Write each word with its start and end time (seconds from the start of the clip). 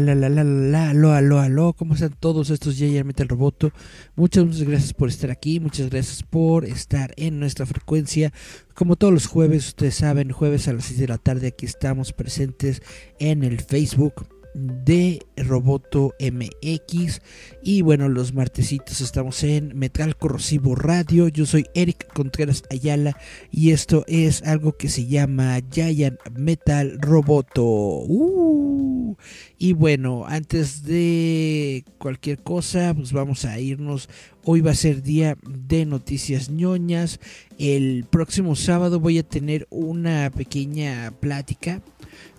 La 0.00 0.14
la 0.14 0.28
la 0.28 0.42
la 0.42 0.92
la 0.92 1.72
¿Cómo 1.76 1.94
están 1.94 2.14
todos 2.18 2.50
estos 2.50 2.76
ya 2.78 3.04
Metal 3.04 3.28
Roboto? 3.28 3.70
Muchas 4.16 4.44
muchas 4.44 4.62
gracias 4.62 4.92
por 4.92 5.08
estar 5.08 5.30
aquí, 5.30 5.60
muchas 5.60 5.88
gracias 5.88 6.24
por 6.24 6.64
estar 6.64 7.14
en 7.16 7.38
nuestra 7.38 7.64
frecuencia. 7.64 8.32
Como 8.74 8.96
todos 8.96 9.12
los 9.12 9.26
jueves, 9.26 9.68
ustedes 9.68 9.94
saben, 9.94 10.32
jueves 10.32 10.66
a 10.66 10.72
las 10.72 10.86
6 10.86 10.98
de 10.98 11.08
la 11.08 11.18
tarde 11.18 11.46
aquí 11.48 11.66
estamos 11.66 12.12
presentes 12.12 12.82
en 13.20 13.44
el 13.44 13.60
Facebook 13.60 14.26
de 14.54 15.20
Roboto 15.36 16.14
MX. 16.20 17.20
Y 17.62 17.82
bueno, 17.82 18.08
los 18.08 18.32
martesitos 18.32 19.00
estamos 19.00 19.42
en 19.42 19.76
Metal 19.76 20.16
Corrosivo 20.16 20.74
Radio. 20.74 21.28
Yo 21.28 21.44
soy 21.44 21.66
Eric 21.74 22.12
Contreras 22.12 22.62
Ayala 22.70 23.16
y 23.50 23.72
esto 23.72 24.04
es 24.06 24.42
algo 24.42 24.76
que 24.76 24.88
se 24.88 25.06
llama 25.06 25.60
Giant 25.70 26.18
Metal 26.36 26.98
Roboto. 27.00 27.64
Uh. 27.64 29.16
Y 29.58 29.72
bueno, 29.72 30.24
antes 30.26 30.84
de 30.84 31.84
cualquier 31.98 32.42
cosa, 32.42 32.94
pues 32.94 33.12
vamos 33.12 33.44
a 33.44 33.58
irnos. 33.58 34.08
Hoy 34.44 34.60
va 34.60 34.72
a 34.72 34.74
ser 34.74 35.02
día 35.02 35.36
de 35.48 35.86
noticias 35.86 36.50
ñoñas. 36.50 37.18
El 37.58 38.04
próximo 38.10 38.56
sábado 38.56 39.00
voy 39.00 39.18
a 39.18 39.22
tener 39.22 39.66
una 39.70 40.30
pequeña 40.30 41.12
plática 41.20 41.80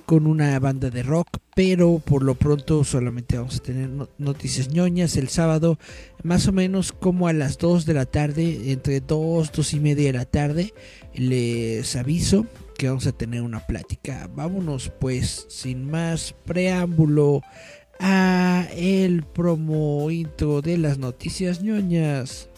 con 0.05 0.27
una 0.27 0.57
banda 0.59 0.89
de 0.89 1.03
rock, 1.03 1.27
pero 1.55 1.99
por 1.99 2.23
lo 2.23 2.35
pronto 2.35 2.83
solamente 2.83 3.37
vamos 3.37 3.57
a 3.57 3.63
tener 3.63 3.89
noticias 4.17 4.69
ñoñas 4.69 5.17
el 5.17 5.29
sábado, 5.29 5.79
más 6.23 6.47
o 6.47 6.51
menos 6.51 6.91
como 6.91 7.27
a 7.27 7.33
las 7.33 7.57
2 7.57 7.85
de 7.85 7.93
la 7.93 8.05
tarde, 8.05 8.71
entre 8.71 9.01
2, 9.01 9.51
2 9.51 9.73
y 9.73 9.79
media 9.79 10.11
de 10.11 10.17
la 10.17 10.25
tarde, 10.25 10.73
les 11.13 11.95
aviso 11.95 12.45
que 12.77 12.89
vamos 12.89 13.07
a 13.07 13.11
tener 13.11 13.41
una 13.41 13.65
plática. 13.65 14.29
Vámonos 14.35 14.91
pues, 14.99 15.45
sin 15.49 15.89
más 15.89 16.35
preámbulo, 16.45 17.41
a 17.99 18.67
el 18.75 19.23
promo 19.23 20.11
intro 20.11 20.61
de 20.61 20.77
las 20.77 20.97
noticias 20.97 21.61
ñoñas. 21.61 22.49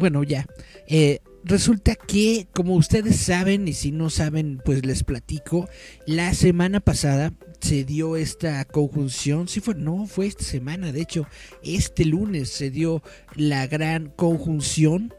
Bueno, 0.00 0.24
ya. 0.24 0.46
Eh, 0.88 1.20
resulta 1.44 1.94
que, 1.94 2.48
como 2.52 2.74
ustedes 2.74 3.16
saben, 3.16 3.68
y 3.68 3.72
si 3.72 3.92
no 3.92 4.10
saben, 4.10 4.60
pues 4.64 4.84
les 4.84 5.04
platico, 5.04 5.68
la 6.06 6.34
semana 6.34 6.80
pasada 6.80 7.32
se 7.60 7.84
dio 7.84 8.16
esta 8.16 8.64
conjunción, 8.64 9.46
sí 9.46 9.60
fue, 9.60 9.74
no, 9.74 10.06
fue 10.06 10.26
esta 10.26 10.44
semana, 10.44 10.90
de 10.90 11.02
hecho, 11.02 11.26
este 11.62 12.04
lunes 12.04 12.48
se 12.48 12.70
dio 12.70 13.02
la 13.36 13.66
gran 13.66 14.08
conjunción 14.08 15.14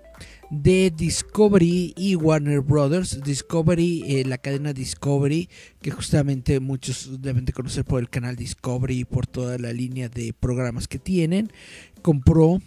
de 0.52 0.92
Discovery 0.94 1.94
y 1.96 2.16
Warner 2.16 2.60
Brothers. 2.60 3.24
Discovery, 3.24 4.04
eh, 4.06 4.26
la 4.26 4.38
cadena 4.38 4.74
Discovery, 4.74 5.50
que 5.82 5.92
justamente 5.92 6.60
muchos 6.60 7.22
deben 7.22 7.46
de 7.46 7.54
conocer 7.54 7.86
por 7.86 8.02
el 8.02 8.10
canal 8.10 8.36
Discovery 8.36 9.00
y 9.00 9.06
por 9.06 9.28
toda 9.28 9.58
la 9.58 9.72
línea 9.72 10.10
de 10.10 10.34
programas 10.34 10.90
que 10.90 11.00
tienen 11.00 11.52
compró, 12.02 12.62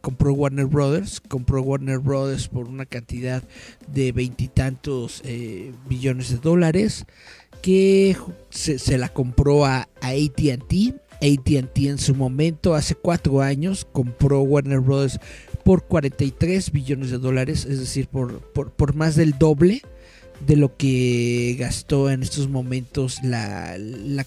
compró 0.00 0.32
Warner 0.32 0.66
Brothers, 0.66 1.20
compró 1.20 1.62
Warner 1.62 1.98
Brothers 1.98 2.48
por 2.48 2.68
una 2.68 2.86
cantidad 2.86 3.42
de 3.88 4.12
veintitantos 4.12 5.22
eh, 5.24 5.72
billones 5.88 6.30
de 6.30 6.38
dólares, 6.38 7.06
que 7.62 8.16
se, 8.50 8.98
la 8.98 9.08
compró 9.08 9.64
a, 9.64 9.88
ATT. 10.00 10.94
ATT 11.14 11.78
en 11.78 11.98
su 11.98 12.14
momento, 12.14 12.74
hace 12.74 12.94
cuatro 12.94 13.40
años, 13.40 13.86
compró 13.90 14.42
Warner 14.42 14.80
Brothers 14.80 15.18
por 15.64 15.84
43 15.84 16.72
billones 16.72 17.10
de 17.10 17.18
dólares, 17.18 17.64
es 17.64 17.80
decir, 17.80 18.08
por, 18.08 18.40
por, 18.52 18.72
por 18.72 18.94
más 18.94 19.14
del 19.14 19.38
doble 19.38 19.82
de 20.46 20.56
lo 20.56 20.76
que 20.76 21.56
gastó 21.58 22.10
en 22.10 22.22
estos 22.22 22.48
momentos 22.48 23.18
la, 23.22 23.76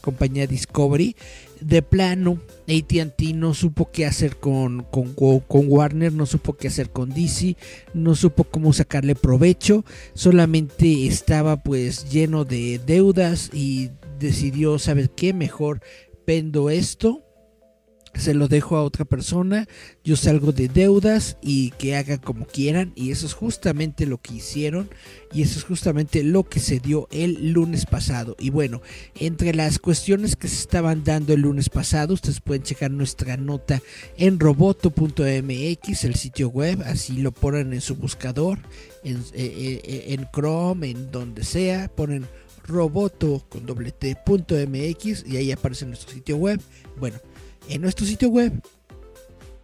compañía 0.02 0.48
Discovery. 0.48 1.16
De 1.62 1.82
plano, 1.82 2.40
ATT 2.68 3.34
no 3.34 3.54
supo 3.54 3.90
qué 3.92 4.06
hacer 4.06 4.38
con, 4.38 4.84
con, 4.84 5.66
Warner, 5.68 6.14
no 6.14 6.26
supo 6.26 6.54
qué 6.54 6.68
hacer 6.68 6.90
con 6.90 7.10
DC, 7.10 7.56
no 7.94 8.16
supo 8.16 8.44
cómo 8.44 8.74
sacarle 8.74 9.16
provecho, 9.16 9.84
solamente 10.14 11.08
estaba 11.08 11.64
pues 11.64 12.10
lleno 12.10 12.46
de 12.46 12.80
deudas 12.86 13.50
y 13.54 13.92
decidió, 14.20 14.80
¿sabes 14.80 15.10
qué? 15.16 15.34
Mejor 15.34 15.82
vendo 16.26 16.70
esto 16.70 17.27
se 18.18 18.34
lo 18.34 18.48
dejo 18.48 18.78
a 18.78 18.84
otra 18.84 19.06
persona, 19.06 19.68
yo 20.04 20.16
salgo 20.16 20.52
de 20.52 20.68
deudas 20.68 21.38
y 21.42 21.72
que 21.72 21.96
hagan 21.96 22.18
como 22.18 22.46
quieran 22.46 22.92
y 22.96 23.12
eso 23.12 23.26
es 23.26 23.34
justamente 23.34 24.06
lo 24.06 24.18
que 24.20 24.36
hicieron 24.36 24.90
y 25.32 25.42
eso 25.42 25.60
es 25.60 25.66
justamente 25.66 26.24
lo 26.24 26.44
que 26.44 26.60
se 26.60 26.80
dio 26.80 27.08
el 27.12 27.52
lunes 27.52 27.86
pasado. 27.86 28.36
Y 28.40 28.50
bueno, 28.50 28.82
entre 29.16 29.54
las 29.54 29.80
cuestiones 29.80 30.36
que 30.36 30.48
se 30.48 30.60
estaban 30.60 31.04
dando 31.04 31.34
el 31.34 31.42
lunes 31.42 31.70
pasado, 31.70 32.14
ustedes 32.14 32.42
pueden 32.42 32.64
checar 32.64 32.92
nuestra 32.92 33.38
nota 33.38 33.82
en 34.18 34.40
roboto.mx, 34.40 36.04
el 36.04 36.16
sitio 36.16 36.50
web, 36.50 36.82
así 36.86 37.18
lo 37.18 37.32
ponen 37.32 37.74
en 37.74 37.82
su 37.82 37.96
buscador, 37.96 38.60
en, 39.04 39.18
eh, 39.34 39.82
eh, 39.84 40.06
en 40.10 40.28
Chrome, 40.34 40.90
en 40.90 41.12
donde 41.12 41.44
sea, 41.44 41.88
ponen 41.90 42.26
roboto 42.68 43.44
con 43.50 43.66
doble 43.66 43.92
t.mx 43.92 45.26
y 45.26 45.38
ahí 45.38 45.52
aparece 45.52 45.86
nuestro 45.86 46.14
sitio 46.14 46.38
web. 46.38 46.60
Bueno, 47.00 47.18
en 47.70 47.82
nuestro 47.82 48.06
sitio 48.06 48.30
web. 48.30 48.62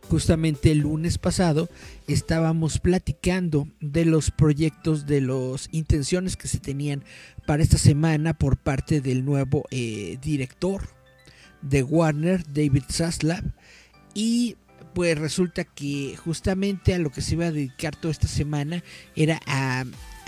Justamente 0.09 0.71
el 0.71 0.79
lunes 0.79 1.17
pasado 1.17 1.69
estábamos 2.07 2.79
platicando 2.79 3.67
de 3.79 4.05
los 4.05 4.31
proyectos, 4.31 5.05
de 5.05 5.21
las 5.21 5.69
intenciones 5.71 6.35
que 6.35 6.47
se 6.47 6.59
tenían 6.59 7.03
para 7.47 7.63
esta 7.63 7.77
semana 7.77 8.33
por 8.33 8.57
parte 8.57 9.01
del 9.01 9.25
nuevo 9.25 9.63
eh, 9.71 10.17
director 10.21 10.87
de 11.61 11.83
Warner, 11.83 12.43
David 12.53 12.83
Zaslav. 12.91 13.43
Y 14.13 14.57
pues 14.93 15.17
resulta 15.17 15.63
que 15.63 16.15
justamente 16.17 16.93
a 16.93 16.99
lo 16.99 17.09
que 17.09 17.21
se 17.21 17.33
iba 17.33 17.45
a 17.45 17.51
dedicar 17.51 17.95
toda 17.95 18.11
esta 18.11 18.27
semana 18.27 18.83
era 19.15 19.39
a, 19.47 19.85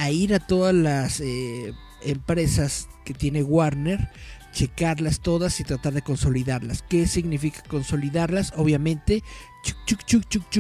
ir 0.10 0.34
a 0.34 0.40
todas 0.40 0.74
las 0.74 1.20
eh, 1.20 1.74
empresas 2.04 2.88
que 3.04 3.14
tiene 3.14 3.44
Warner 3.44 4.10
checarlas 4.56 5.20
todas 5.20 5.60
y 5.60 5.66
tratar 5.66 5.94
de 5.94 6.02
consolidarlas. 6.02 6.82
¿Qué 6.82 7.06
significa 7.06 7.62
consolidarlas? 7.68 8.54
Obviamente, 8.56 9.22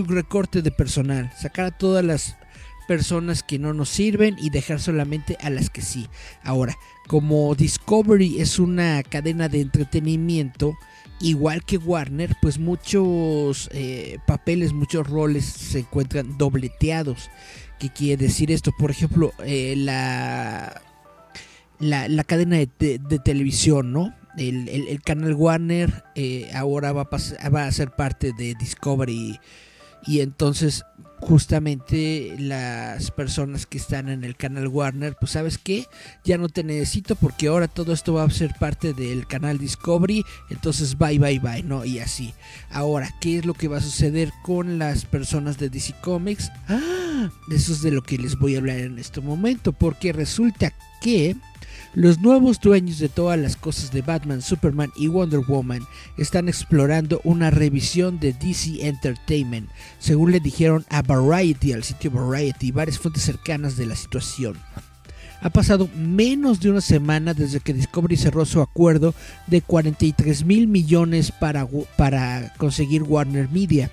recorte 0.08 0.62
de 0.62 0.72
personal, 0.72 1.32
sacar 1.40 1.66
a 1.66 1.78
todas 1.78 2.04
las 2.04 2.36
personas 2.88 3.42
que 3.42 3.58
no 3.58 3.74
nos 3.74 3.90
sirven 3.90 4.36
y 4.40 4.50
dejar 4.50 4.80
solamente 4.80 5.38
a 5.42 5.50
las 5.50 5.70
que 5.70 5.82
sí. 5.82 6.08
Ahora, 6.44 6.78
como 7.08 7.56
Discovery 7.56 8.42
es 8.42 8.60
una 8.60 9.02
cadena 9.02 9.48
de 9.48 9.62
entretenimiento, 9.62 10.78
igual 11.22 11.64
que 11.64 11.78
Warner, 11.78 12.36
pues 12.42 12.60
muchos 12.60 13.70
eh, 13.72 14.20
papeles, 14.28 14.74
muchos 14.74 15.08
roles 15.08 15.46
se 15.46 15.80
encuentran 15.80 16.38
dobleteados. 16.38 17.30
¿Qué 17.80 17.90
quiere 17.90 18.26
decir 18.26 18.52
esto? 18.52 18.72
Por 18.78 18.92
ejemplo, 18.92 19.34
eh, 19.40 19.74
la 19.78 20.82
la, 21.80 22.24
cadena 22.24 22.58
de, 22.58 23.20
televisión, 23.24 23.92
¿no? 23.92 24.14
El, 24.38 25.02
canal 25.04 25.34
Warner 25.34 26.04
eh, 26.16 26.50
ahora 26.54 26.92
va 26.92 27.08
a, 27.10 27.50
va 27.50 27.66
a 27.66 27.72
ser 27.72 27.92
parte 27.92 28.34
de 28.34 28.54
Discovery 28.56 29.40
y 30.06 30.20
entonces 30.20 30.84
justamente 31.20 32.36
las 32.38 33.10
personas 33.12 33.66
que 33.66 33.78
están 33.78 34.10
en 34.10 34.24
el 34.24 34.36
canal 34.36 34.68
Warner, 34.68 35.16
pues 35.20 35.32
sabes 35.32 35.58
qué, 35.58 35.88
ya 36.24 36.38
no 36.38 36.50
te 36.50 36.64
necesito 36.64 37.16
porque 37.16 37.48
ahora 37.48 37.68
todo 37.68 37.94
esto 37.94 38.14
va 38.14 38.24
a 38.24 38.30
ser 38.30 38.54
parte 38.60 38.94
del 38.94 39.26
canal 39.26 39.58
Discovery, 39.58 40.24
entonces 40.50 40.98
bye 40.98 41.18
bye 41.18 41.40
bye, 41.40 41.64
¿no? 41.64 41.86
Y 41.86 42.00
así. 42.00 42.34
Ahora, 42.70 43.10
¿qué 43.20 43.40
es 43.40 43.46
lo 43.46 43.54
que 43.54 43.68
va 43.68 43.78
a 43.78 43.82
suceder 43.82 44.32
con 44.44 44.78
las 44.78 45.06
personas 45.06 45.58
de 45.58 45.70
DC 45.70 45.96
Comics? 46.02 46.52
Ah, 46.68 47.30
eso 47.52 47.74
es 47.74 47.82
de 47.82 47.92
lo 47.92 48.04
que 48.04 48.18
les 48.18 48.38
voy 48.38 48.56
a 48.56 48.60
hablar 48.60 48.78
en 48.78 49.00
este 49.00 49.22
momento, 49.22 49.74
porque 49.74 50.14
resulta 50.14 50.74
que 51.02 51.36
los 51.96 52.20
nuevos 52.20 52.60
dueños 52.60 53.00
de 53.00 53.08
todas 53.08 53.40
las 53.40 53.56
cosas 53.56 53.92
de 53.92 54.02
Batman, 54.02 54.42
Superman 54.42 54.92
y 54.98 55.08
Wonder 55.08 55.40
Woman 55.40 55.88
están 56.18 56.50
explorando 56.50 57.22
una 57.24 57.52
revisión 57.52 58.20
de 58.20 58.34
DC 58.34 58.86
Entertainment, 58.86 59.70
según 59.98 60.34
le 60.34 60.42
dijeron 60.42 60.86
a 60.90 61.02
Variety, 61.02 61.72
al 61.72 61.86
sitio 61.86 62.12
Variety, 62.12 62.72
varias 62.72 63.00
fuentes 63.00 63.24
cercanas 63.24 63.78
de 63.78 63.86
la 63.86 63.96
situación. 63.96 64.58
Ha 65.42 65.50
pasado 65.50 65.88
menos 65.96 66.60
de 66.60 66.70
una 66.72 66.82
semana 66.82 67.34
desde 67.34 67.62
que 67.62 67.74
Discovery 67.74 68.18
cerró 68.18 68.46
su 68.46 68.62
acuerdo 68.62 69.14
de 69.48 69.62
43 69.62 70.44
mil 70.44 70.68
millones 70.68 71.32
para, 71.32 71.66
para 71.98 72.54
conseguir 72.58 73.04
Warner 73.04 73.50
Media 73.50 73.90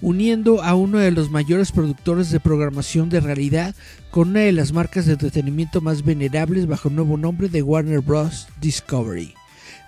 uniendo 0.00 0.62
a 0.62 0.74
uno 0.74 0.98
de 0.98 1.10
los 1.10 1.30
mayores 1.30 1.72
productores 1.72 2.30
de 2.30 2.40
programación 2.40 3.08
de 3.08 3.20
realidad 3.20 3.74
con 4.10 4.30
una 4.30 4.40
de 4.40 4.52
las 4.52 4.72
marcas 4.72 5.06
de 5.06 5.12
entretenimiento 5.12 5.80
más 5.80 6.04
venerables 6.04 6.66
bajo 6.66 6.88
el 6.88 6.96
nuevo 6.96 7.16
nombre 7.16 7.48
de 7.48 7.62
Warner 7.62 8.00
Bros. 8.00 8.48
Discovery. 8.60 9.34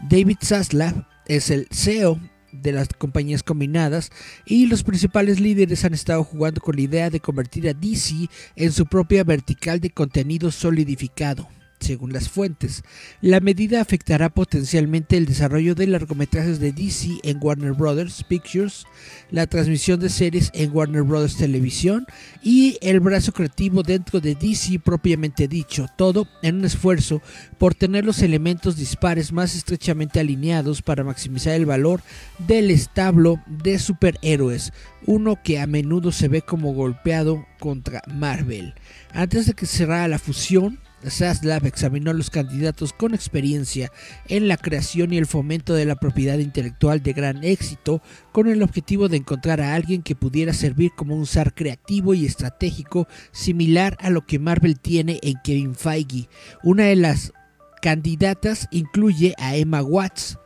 David 0.09 0.39
Zaslav 0.43 1.07
es 1.27 1.51
el 1.51 1.69
CEO 1.71 2.19
de 2.53 2.73
las 2.73 2.89
compañías 2.89 3.43
combinadas 3.43 4.11
y 4.45 4.67
los 4.67 4.83
principales 4.83 5.41
líderes 5.41 5.85
han 5.85 5.95
estado 5.95 6.25
jugando 6.25 6.61
con 6.61 6.77
la 6.77 6.83
idea 6.83 7.11
de 7.11 7.21
convertir 7.21 7.69
a 7.69 7.75
DC 7.75 8.29
en 8.57 8.73
su 8.73 8.87
propia 8.87 9.25
vertical 9.25 9.81
de 9.81 9.91
contenido 9.91 10.51
solidificado 10.51 11.49
según 11.81 12.13
las 12.13 12.29
fuentes. 12.29 12.83
La 13.21 13.41
medida 13.41 13.81
afectará 13.81 14.29
potencialmente 14.29 15.17
el 15.17 15.27
desarrollo 15.27 15.75
de 15.75 15.87
largometrajes 15.87 16.61
de 16.61 16.73
DC 16.73 17.21
en 17.23 17.39
Warner 17.41 17.73
Bros. 17.73 18.25
Pictures, 18.29 18.87
la 19.31 19.47
transmisión 19.47 19.99
de 19.99 20.09
series 20.09 20.51
en 20.55 20.75
Warner 20.75 21.03
Bros. 21.03 21.37
Televisión 21.37 22.07
y 22.43 22.79
el 22.83 23.01
brazo 23.01 23.33
creativo 23.33 23.83
dentro 23.83 24.21
de 24.21 24.35
DC 24.35 24.79
propiamente 24.79 25.49
dicho, 25.49 25.87
todo 25.97 26.29
en 26.43 26.57
un 26.57 26.65
esfuerzo 26.65 27.23
por 27.59 27.75
tener 27.75 28.05
los 28.05 28.23
elementos 28.23 28.77
dispares 28.77 29.33
más 29.33 29.55
estrechamente 29.55 30.21
alineados 30.21 30.83
para 30.83 31.05
maximizar 31.05 31.55
el 31.55 31.67
valor 31.67 32.03
del 32.39 32.71
establo 32.71 33.41
de 33.47 33.79
superhéroes, 33.79 34.73
uno 35.07 35.39
que 35.43 35.61
a 35.61 35.67
menudo 35.67 36.13
se 36.13 36.29
ve 36.29 36.43
como 36.43 36.73
golpeado 36.73 37.47
contra 37.59 38.03
Marvel. 38.13 38.75
Antes 39.13 39.47
de 39.47 39.55
que 39.55 39.67
cerrara 39.67 40.09
la 40.09 40.19
fusión, 40.19 40.79
Zaslav 41.09 41.67
examinó 41.67 42.11
a 42.11 42.15
los 42.15 42.31
candidatos 42.31 42.93
con 42.93 43.15
experiencia 43.15 43.91
en 44.29 44.49
la 44.49 44.57
creación 44.57 45.13
y 45.13 45.19
el 45.19 45.27
fomento 45.27 45.75
de 45.75 45.85
la 45.85 45.97
propiedad 45.97 46.39
intelectual 46.39 47.03
de 47.03 47.13
gran 47.13 47.45
éxito 47.45 48.03
con 48.33 48.49
el 48.49 48.63
objetivo 48.63 49.09
de 49.09 49.19
encontrar 49.19 49.61
a 49.61 49.75
alguien 49.75 50.03
que 50.03 50.15
pudiera 50.15 50.53
servir 50.53 50.93
como 50.97 51.17
un 51.17 51.27
zar 51.27 51.55
creativo 51.55 52.15
y 52.15 52.27
estratégico 52.27 53.09
similar 53.33 53.97
a 54.01 54.11
lo 54.11 54.27
que 54.27 54.39
Marvel 54.39 54.79
tiene 54.79 55.19
en 55.23 55.39
Kevin 55.43 55.75
Feige. 55.75 56.29
Una 56.63 56.85
de 56.85 56.97
las 56.97 57.33
candidatas 57.81 58.69
incluye 58.71 59.35
a 59.39 59.57
Emma 59.57 59.83
Watts, 59.83 60.39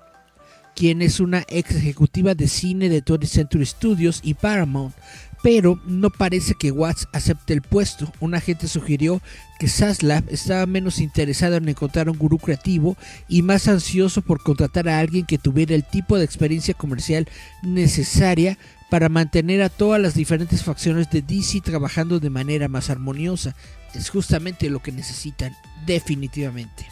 quien 0.74 1.02
es 1.02 1.20
una 1.20 1.44
ex 1.48 1.74
ejecutiva 1.74 2.34
de 2.34 2.48
cine 2.48 2.88
de 2.88 3.04
20th 3.04 3.26
Century 3.26 3.66
Studios 3.66 4.20
y 4.22 4.34
Paramount, 4.34 4.94
pero 5.44 5.78
no 5.84 6.08
parece 6.08 6.54
que 6.54 6.70
Watts 6.70 7.06
acepte 7.12 7.52
el 7.52 7.60
puesto. 7.60 8.10
Un 8.18 8.34
agente 8.34 8.66
sugirió 8.66 9.20
que 9.58 9.68
Saslav 9.68 10.24
estaba 10.30 10.64
menos 10.64 11.00
interesado 11.00 11.56
en 11.56 11.68
encontrar 11.68 12.08
un 12.08 12.16
gurú 12.16 12.38
creativo 12.38 12.96
y 13.28 13.42
más 13.42 13.68
ansioso 13.68 14.22
por 14.22 14.42
contratar 14.42 14.88
a 14.88 14.98
alguien 14.98 15.26
que 15.26 15.36
tuviera 15.36 15.74
el 15.74 15.84
tipo 15.84 16.16
de 16.16 16.24
experiencia 16.24 16.72
comercial 16.72 17.28
necesaria 17.62 18.56
para 18.88 19.10
mantener 19.10 19.60
a 19.60 19.68
todas 19.68 20.00
las 20.00 20.14
diferentes 20.14 20.62
facciones 20.62 21.10
de 21.10 21.20
DC 21.20 21.60
trabajando 21.60 22.20
de 22.20 22.30
manera 22.30 22.68
más 22.68 22.88
armoniosa. 22.88 23.54
Es 23.94 24.08
justamente 24.08 24.70
lo 24.70 24.80
que 24.80 24.92
necesitan, 24.92 25.54
definitivamente. 25.84 26.86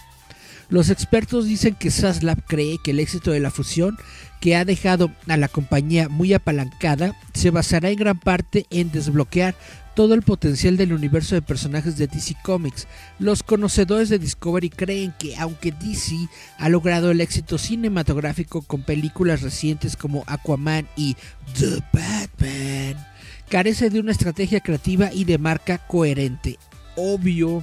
Los 0.69 0.91
expertos 0.91 1.47
dicen 1.47 1.75
que 1.75 1.91
Saslav 1.91 2.45
cree 2.47 2.77
que 2.85 2.91
el 2.91 3.01
éxito 3.01 3.31
de 3.31 3.41
la 3.41 3.51
fusión 3.51 3.97
que 4.43 4.57
ha 4.57 4.65
dejado 4.65 5.13
a 5.29 5.37
la 5.37 5.47
compañía 5.47 6.09
muy 6.09 6.35
apalancada 6.35 7.15
se 7.33 7.51
basará 7.51 7.91
en 7.91 7.97
gran 7.97 8.19
parte 8.19 8.67
en 8.71 8.91
desbloquear 8.91 9.55
todo 9.95 10.15
el 10.15 10.23
potencial 10.23 10.77
del 10.77 10.93
universo 10.93 11.37
de 11.37 11.43
personajes 11.43 11.97
de 11.97 12.09
DC 12.09 12.35
Comics. 12.43 12.89
Los 13.21 13.45
conocedores 13.45 14.09
de 14.09 14.19
Discovery 14.19 14.69
creen 14.69 15.15
que 15.17 15.37
aunque 15.37 15.71
DC 15.71 16.17
ha 16.59 16.69
logrado 16.69 17.13
el 17.13 17.21
éxito 17.21 17.57
cinematográfico 17.57 18.63
con 18.63 18.83
películas 18.83 19.43
recientes 19.43 19.97
como 19.97 20.25
Aquaman 20.27 20.89
y 20.97 21.15
The 21.57 21.81
Batman, 21.93 23.07
carece 23.49 23.91
de 23.91 24.01
una 24.01 24.11
estrategia 24.11 24.59
creativa 24.59 25.13
y 25.13 25.23
de 25.23 25.39
marca 25.39 25.79
coherente. 25.79 26.59
Obvio 26.97 27.63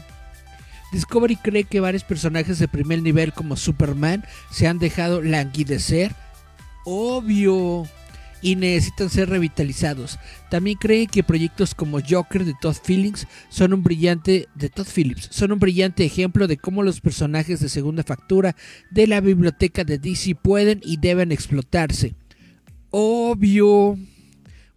Discovery 0.94 1.36
cree 1.36 1.66
que 1.66 1.82
varios 1.82 2.06
personajes 2.06 2.58
de 2.58 2.70
primer 2.70 3.02
nivel 3.02 3.34
como 3.34 3.58
Superman 3.58 4.24
se 4.50 4.68
han 4.68 4.80
dejado 4.80 5.22
languidecer, 5.22 6.16
obvio, 6.90 7.88
y 8.42 8.56
necesitan 8.56 9.10
ser 9.10 9.30
revitalizados. 9.30 10.18
También 10.50 10.78
cree 10.78 11.08
que 11.08 11.24
proyectos 11.24 11.76
como 11.76 12.00
Joker 12.08 12.46
de 12.46 12.56
Todd 12.60 12.78
Phillips 12.86 13.28
son 13.50 13.74
un 13.74 13.84
brillante 13.84 14.48
de 14.56 14.70
Todd 14.70 14.88
Phillips 14.88 15.30
son 15.32 15.52
un 15.52 15.60
brillante 15.60 16.06
ejemplo 16.06 16.48
de 16.48 16.58
cómo 16.58 16.84
los 16.84 17.02
personajes 17.02 17.60
de 17.60 17.70
segunda 17.70 18.04
factura 18.04 18.56
de 18.92 19.08
la 19.08 19.22
biblioteca 19.22 19.84
de 19.84 19.98
DC 19.98 20.36
pueden 20.36 20.82
y 20.84 20.98
deben 20.98 21.32
explotarse. 21.32 22.16
Obvio. 22.92 23.98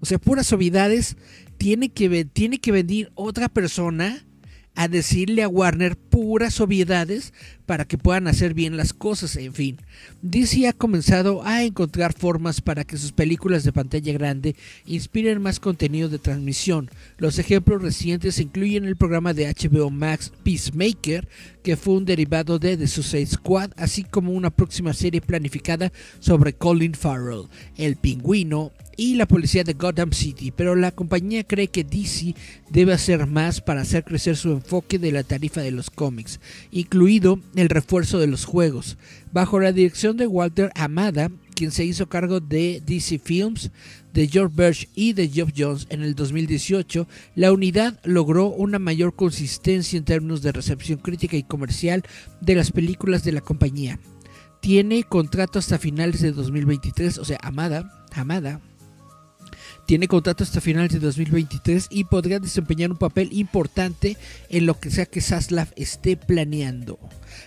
O 0.00 0.04
sea, 0.04 0.18
puras 0.18 0.52
obviedades 0.52 1.16
tiene 1.56 1.90
que, 1.90 2.24
tiene 2.24 2.58
que 2.58 2.72
venir 2.72 3.12
otra 3.14 3.48
persona 3.48 4.24
a 4.74 4.88
decirle 4.88 5.42
a 5.42 5.48
Warner 5.48 5.96
puras 5.96 6.60
obviedades 6.60 7.32
para 7.66 7.84
que 7.84 7.98
puedan 7.98 8.26
hacer 8.26 8.54
bien 8.54 8.76
las 8.76 8.92
cosas, 8.92 9.36
en 9.36 9.52
fin. 9.52 9.78
DC 10.22 10.66
ha 10.66 10.72
comenzado 10.72 11.42
a 11.44 11.62
encontrar 11.62 12.12
formas 12.12 12.60
para 12.60 12.84
que 12.84 12.96
sus 12.96 13.12
películas 13.12 13.64
de 13.64 13.72
pantalla 13.72 14.12
grande 14.12 14.56
inspiren 14.86 15.42
más 15.42 15.60
contenido 15.60 16.08
de 16.08 16.18
transmisión. 16.18 16.90
Los 17.18 17.38
ejemplos 17.38 17.82
recientes 17.82 18.38
incluyen 18.40 18.84
el 18.84 18.96
programa 18.96 19.34
de 19.34 19.46
HBO 19.46 19.90
Max 19.90 20.32
Peacemaker, 20.42 21.28
que 21.62 21.76
fue 21.76 21.94
un 21.94 22.04
derivado 22.04 22.58
de 22.58 22.76
The 22.76 22.88
Suicide 22.88 23.26
Squad, 23.26 23.70
así 23.76 24.04
como 24.04 24.32
una 24.32 24.50
próxima 24.50 24.92
serie 24.92 25.20
planificada 25.20 25.92
sobre 26.18 26.54
Colin 26.54 26.94
Farrell, 26.94 27.48
el 27.76 27.96
pingüino 27.96 28.72
y 28.96 29.14
la 29.14 29.26
policía 29.26 29.64
de 29.64 29.74
Gotham 29.74 30.12
City, 30.12 30.50
pero 30.50 30.74
la 30.74 30.90
compañía 30.90 31.44
cree 31.44 31.68
que 31.68 31.84
DC 31.84 32.34
debe 32.70 32.92
hacer 32.92 33.26
más 33.26 33.60
para 33.60 33.82
hacer 33.82 34.04
crecer 34.04 34.36
su 34.36 34.52
enfoque 34.52 34.98
de 34.98 35.12
la 35.12 35.22
tarifa 35.22 35.60
de 35.60 35.70
los 35.70 35.90
cómics, 35.90 36.40
incluido 36.70 37.40
el 37.54 37.68
refuerzo 37.68 38.18
de 38.18 38.26
los 38.26 38.44
juegos. 38.44 38.98
Bajo 39.32 39.60
la 39.60 39.72
dirección 39.72 40.16
de 40.16 40.26
Walter 40.26 40.70
Amada, 40.74 41.30
quien 41.54 41.70
se 41.70 41.84
hizo 41.84 42.08
cargo 42.08 42.40
de 42.40 42.82
DC 42.84 43.18
Films, 43.18 43.70
de 44.12 44.28
George 44.28 44.54
Birch 44.54 44.88
y 44.94 45.14
de 45.14 45.28
Geoff 45.28 45.52
Jones 45.56 45.86
en 45.88 46.02
el 46.02 46.14
2018, 46.14 47.08
la 47.34 47.52
unidad 47.52 47.98
logró 48.04 48.48
una 48.48 48.78
mayor 48.78 49.14
consistencia 49.14 49.96
en 49.96 50.04
términos 50.04 50.42
de 50.42 50.52
recepción 50.52 50.98
crítica 50.98 51.36
y 51.36 51.42
comercial 51.42 52.02
de 52.40 52.54
las 52.54 52.72
películas 52.72 53.24
de 53.24 53.32
la 53.32 53.40
compañía. 53.40 53.98
Tiene 54.60 55.02
contrato 55.04 55.58
hasta 55.58 55.78
finales 55.78 56.20
de 56.20 56.32
2023, 56.32 57.18
o 57.18 57.24
sea, 57.24 57.38
Amada, 57.42 58.06
Amada 58.12 58.60
tiene 59.86 60.08
contrato 60.08 60.44
hasta 60.44 60.60
finales 60.60 60.92
de 60.92 61.00
2023 61.00 61.88
y 61.90 62.04
podría 62.04 62.38
desempeñar 62.38 62.90
un 62.90 62.98
papel 62.98 63.28
importante 63.32 64.16
en 64.48 64.66
lo 64.66 64.78
que 64.78 64.90
sea 64.90 65.06
que 65.06 65.20
Saslav 65.20 65.68
esté 65.76 66.16
planeando. 66.16 66.98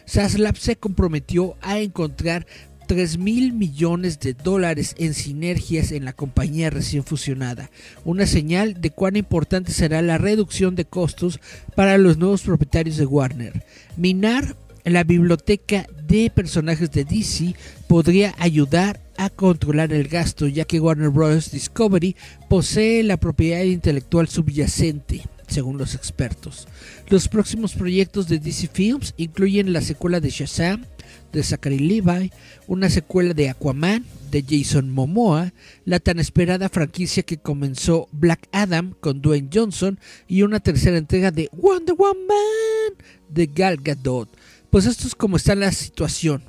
Saslav 0.06 0.58
se 0.58 0.76
comprometió 0.76 1.56
a 1.62 1.80
encontrar 1.80 2.46
3 2.88 3.18
mil 3.18 3.54
millones 3.54 4.20
de 4.20 4.34
dólares 4.34 4.96
en 4.98 5.14
sinergias 5.14 5.92
en 5.92 6.06
la 6.06 6.14
compañía 6.14 6.70
recién 6.70 7.04
fusionada, 7.04 7.72
una 8.04 8.28
señal 8.28 8.80
de 8.80 8.92
cuán 8.92 9.16
importante 9.16 9.72
será 9.72 10.02
la 10.02 10.18
reducción 10.18 10.76
de 10.76 10.86
costos 10.86 11.40
para 11.76 11.98
los 11.98 12.18
nuevos 12.18 12.44
propietarios 12.44 12.98
de 12.98 13.06
Warner. 13.06 13.64
Minar 13.98 14.56
la 14.86 15.04
biblioteca 15.04 15.88
de 16.08 16.30
personajes 16.30 16.92
de 16.92 17.04
DC 17.04 17.56
podría 17.88 18.36
ayudar 18.38 19.02
a 19.18 19.30
controlar 19.30 19.92
el 19.94 20.08
gasto, 20.08 20.48
ya 20.48 20.66
que 20.66 20.80
Warner 20.80 21.10
Bros. 21.10 21.52
Discovery 21.52 22.16
posee 22.50 23.04
la 23.04 23.18
propiedad 23.18 23.64
intelectual 23.64 24.28
subyacente, 24.28 25.24
según 25.48 25.78
los 25.78 25.96
expertos. 25.96 26.68
Los 27.10 27.28
próximos 27.28 27.74
proyectos 27.74 28.28
de 28.28 28.40
DC 28.40 28.70
Films 28.72 29.14
incluyen 29.18 29.74
la 29.74 29.82
secuela 29.82 30.20
de 30.20 30.30
Shazam, 30.30 30.86
de 31.32 31.44
Zachary 31.44 31.80
Levi, 31.80 32.32
una 32.68 32.90
secuela 32.90 33.34
de 33.34 33.50
Aquaman 33.50 34.06
de 34.32 34.44
Jason 34.48 34.90
Momoa, 34.90 35.54
la 35.86 36.00
tan 36.00 36.20
esperada 36.20 36.70
franquicia 36.70 37.24
que 37.24 37.38
comenzó 37.38 38.08
Black 38.12 38.48
Adam 38.52 38.94
con 39.00 39.22
Dwayne 39.22 39.50
Johnson 39.54 40.00
y 40.28 40.42
una 40.42 40.60
tercera 40.60 40.98
entrega 40.98 41.32
de 41.32 41.50
Wonder 41.54 41.96
Woman 41.96 42.96
de 43.30 43.46
Gal 43.48 43.78
Gadot. 43.78 44.30
Pues 44.76 44.88
esto 44.88 45.08
es 45.08 45.16
como 45.16 45.38
está 45.38 45.56
la 45.56 45.72
situación. 45.72 46.44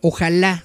Ojalá, 0.00 0.64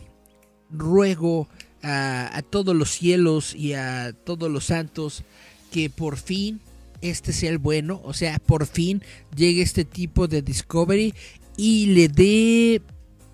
ruego 0.69 1.49
a, 1.83 2.41
todos 2.49 2.73
los 2.73 2.89
cielos 2.89 3.53
y 3.53 3.73
a 3.73 4.13
todos 4.13 4.49
los 4.49 4.67
santos 4.67 5.25
que 5.73 5.89
por 5.89 6.15
fin 6.15 6.61
este 7.01 7.33
sea 7.33 7.49
el 7.49 7.57
bueno, 7.57 7.99
o 8.05 8.13
sea, 8.13 8.39
por 8.39 8.65
fin 8.65 9.03
llegue 9.35 9.61
este 9.61 9.83
tipo 9.83 10.29
de 10.29 10.41
Discovery 10.41 11.13
y 11.57 11.87
le 11.87 12.07
dé 12.07 12.81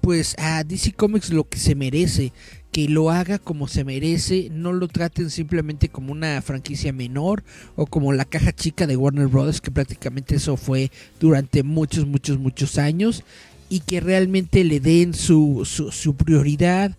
pues 0.01 0.33
a 0.39 0.63
DC 0.63 0.93
Comics 0.93 1.29
lo 1.29 1.47
que 1.47 1.59
se 1.59 1.75
merece, 1.75 2.33
que 2.71 2.89
lo 2.89 3.11
haga 3.11 3.37
como 3.37 3.67
se 3.67 3.83
merece, 3.83 4.49
no 4.51 4.73
lo 4.73 4.87
traten 4.87 5.29
simplemente 5.29 5.89
como 5.89 6.13
una 6.13 6.41
franquicia 6.41 6.93
menor 6.93 7.43
o 7.75 7.85
como 7.85 8.11
la 8.11 8.25
caja 8.25 8.53
chica 8.53 8.87
de 8.87 8.97
Warner 8.97 9.27
Brothers, 9.27 9.61
que 9.61 9.69
prácticamente 9.69 10.37
eso 10.37 10.57
fue 10.57 10.91
durante 11.19 11.61
muchos, 11.61 12.07
muchos, 12.07 12.39
muchos 12.39 12.79
años, 12.79 13.23
y 13.69 13.81
que 13.81 13.99
realmente 13.99 14.63
le 14.63 14.79
den 14.79 15.13
su, 15.13 15.63
su, 15.65 16.15
prioridad 16.15 16.97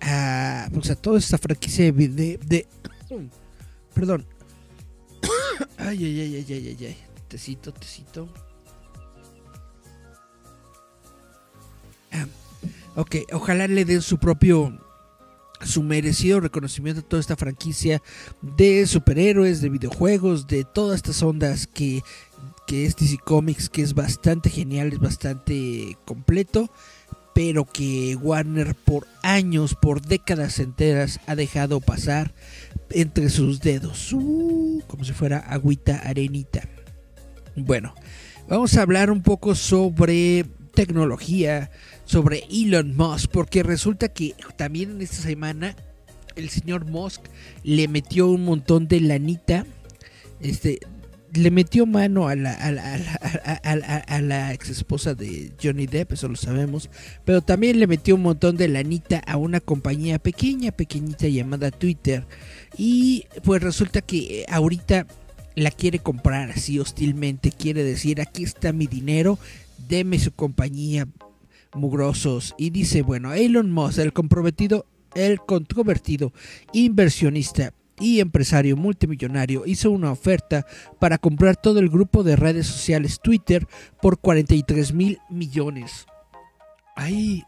a, 0.00 0.68
pues 0.72 0.90
a 0.90 0.96
toda 0.96 1.18
esta 1.18 1.38
franquicia 1.38 1.90
de, 1.90 2.38
de, 2.38 2.66
perdón, 3.92 4.26
ay, 5.78 6.04
ay, 6.04 6.20
ay, 6.20 6.34
ay, 6.36 6.52
ay, 6.52 6.86
ay, 6.86 6.96
tecito, 7.28 7.72
tecito. 7.72 8.28
Ah, 12.12 12.26
ok, 12.94 13.16
ojalá 13.32 13.66
le 13.66 13.84
den 13.84 14.02
su 14.02 14.18
propio, 14.18 14.78
su 15.64 15.82
merecido 15.82 16.40
reconocimiento 16.40 17.00
a 17.00 17.04
toda 17.04 17.20
esta 17.20 17.36
franquicia 17.36 18.02
de 18.42 18.86
superhéroes, 18.86 19.60
de 19.60 19.68
videojuegos, 19.68 20.46
de 20.46 20.64
todas 20.64 20.96
estas 20.96 21.22
ondas 21.22 21.66
que, 21.66 22.02
que 22.66 22.86
es 22.86 22.96
DC 22.96 23.18
Comics, 23.24 23.68
que 23.68 23.82
es 23.82 23.94
bastante 23.94 24.50
genial, 24.50 24.92
es 24.92 24.98
bastante 24.98 25.96
completo, 26.04 26.70
pero 27.34 27.64
que 27.64 28.16
Warner 28.16 28.74
por 28.74 29.06
años, 29.22 29.74
por 29.74 30.00
décadas 30.00 30.58
enteras 30.60 31.20
ha 31.26 31.34
dejado 31.34 31.80
pasar 31.80 32.34
entre 32.90 33.28
sus 33.28 33.60
dedos, 33.60 34.12
uh, 34.12 34.82
como 34.86 35.04
si 35.04 35.12
fuera 35.12 35.38
agüita 35.38 35.98
arenita. 35.98 36.68
Bueno, 37.56 37.94
vamos 38.48 38.76
a 38.76 38.82
hablar 38.82 39.10
un 39.10 39.22
poco 39.22 39.54
sobre 39.54 40.46
tecnología, 40.74 41.70
sobre 42.04 42.44
Elon 42.50 42.96
Musk, 42.96 43.30
porque 43.30 43.62
resulta 43.62 44.08
que 44.08 44.34
también 44.56 44.92
en 44.92 45.02
esta 45.02 45.16
semana 45.16 45.76
el 46.36 46.50
señor 46.50 46.84
Musk 46.86 47.22
le 47.62 47.88
metió 47.88 48.28
un 48.28 48.44
montón 48.44 48.88
de 48.88 49.00
lanita, 49.00 49.66
este, 50.40 50.80
le 51.32 51.50
metió 51.50 51.86
mano 51.86 52.28
a 52.28 52.36
la, 52.36 52.52
a 52.52 52.70
la, 52.70 53.96
a 54.06 54.20
la, 54.20 54.52
ex 54.52 54.70
esposa 54.70 55.14
de 55.14 55.52
Johnny 55.60 55.86
Depp, 55.86 56.12
eso 56.12 56.28
lo 56.28 56.36
sabemos, 56.36 56.90
pero 57.24 57.42
también 57.42 57.80
le 57.80 57.86
metió 57.86 58.14
un 58.14 58.22
montón 58.22 58.56
de 58.56 58.68
lanita 58.68 59.18
a 59.26 59.36
una 59.36 59.60
compañía 59.60 60.18
pequeña, 60.18 60.70
pequeñita 60.70 61.26
llamada 61.26 61.70
Twitter. 61.70 62.26
Y 62.76 63.26
pues 63.42 63.62
resulta 63.62 64.00
que 64.00 64.42
eh, 64.42 64.46
ahorita 64.48 65.06
la 65.56 65.70
quiere 65.70 65.98
comprar 65.98 66.50
así 66.50 66.78
hostilmente, 66.78 67.50
quiere 67.50 67.84
decir, 67.84 68.20
aquí 68.20 68.44
está 68.44 68.72
mi 68.72 68.86
dinero, 68.86 69.38
deme 69.88 70.18
su 70.18 70.32
compañía, 70.32 71.06
mugrosos. 71.74 72.54
Y 72.58 72.70
dice, 72.70 73.02
bueno, 73.02 73.32
Elon 73.32 73.70
Musk, 73.70 73.98
el 73.98 74.12
comprometido, 74.12 74.86
el 75.14 75.40
controvertido 75.40 76.32
inversionista 76.72 77.72
y 78.00 78.20
empresario 78.20 78.76
multimillonario 78.76 79.64
hizo 79.66 79.90
una 79.90 80.10
oferta 80.10 80.66
para 80.98 81.18
comprar 81.18 81.56
todo 81.56 81.78
el 81.78 81.88
grupo 81.88 82.22
de 82.22 82.36
redes 82.36 82.66
sociales 82.66 83.20
Twitter 83.22 83.66
por 84.02 84.18
43 84.18 84.92
mil 84.92 85.18
millones. 85.30 86.06
Ay, 86.96 87.44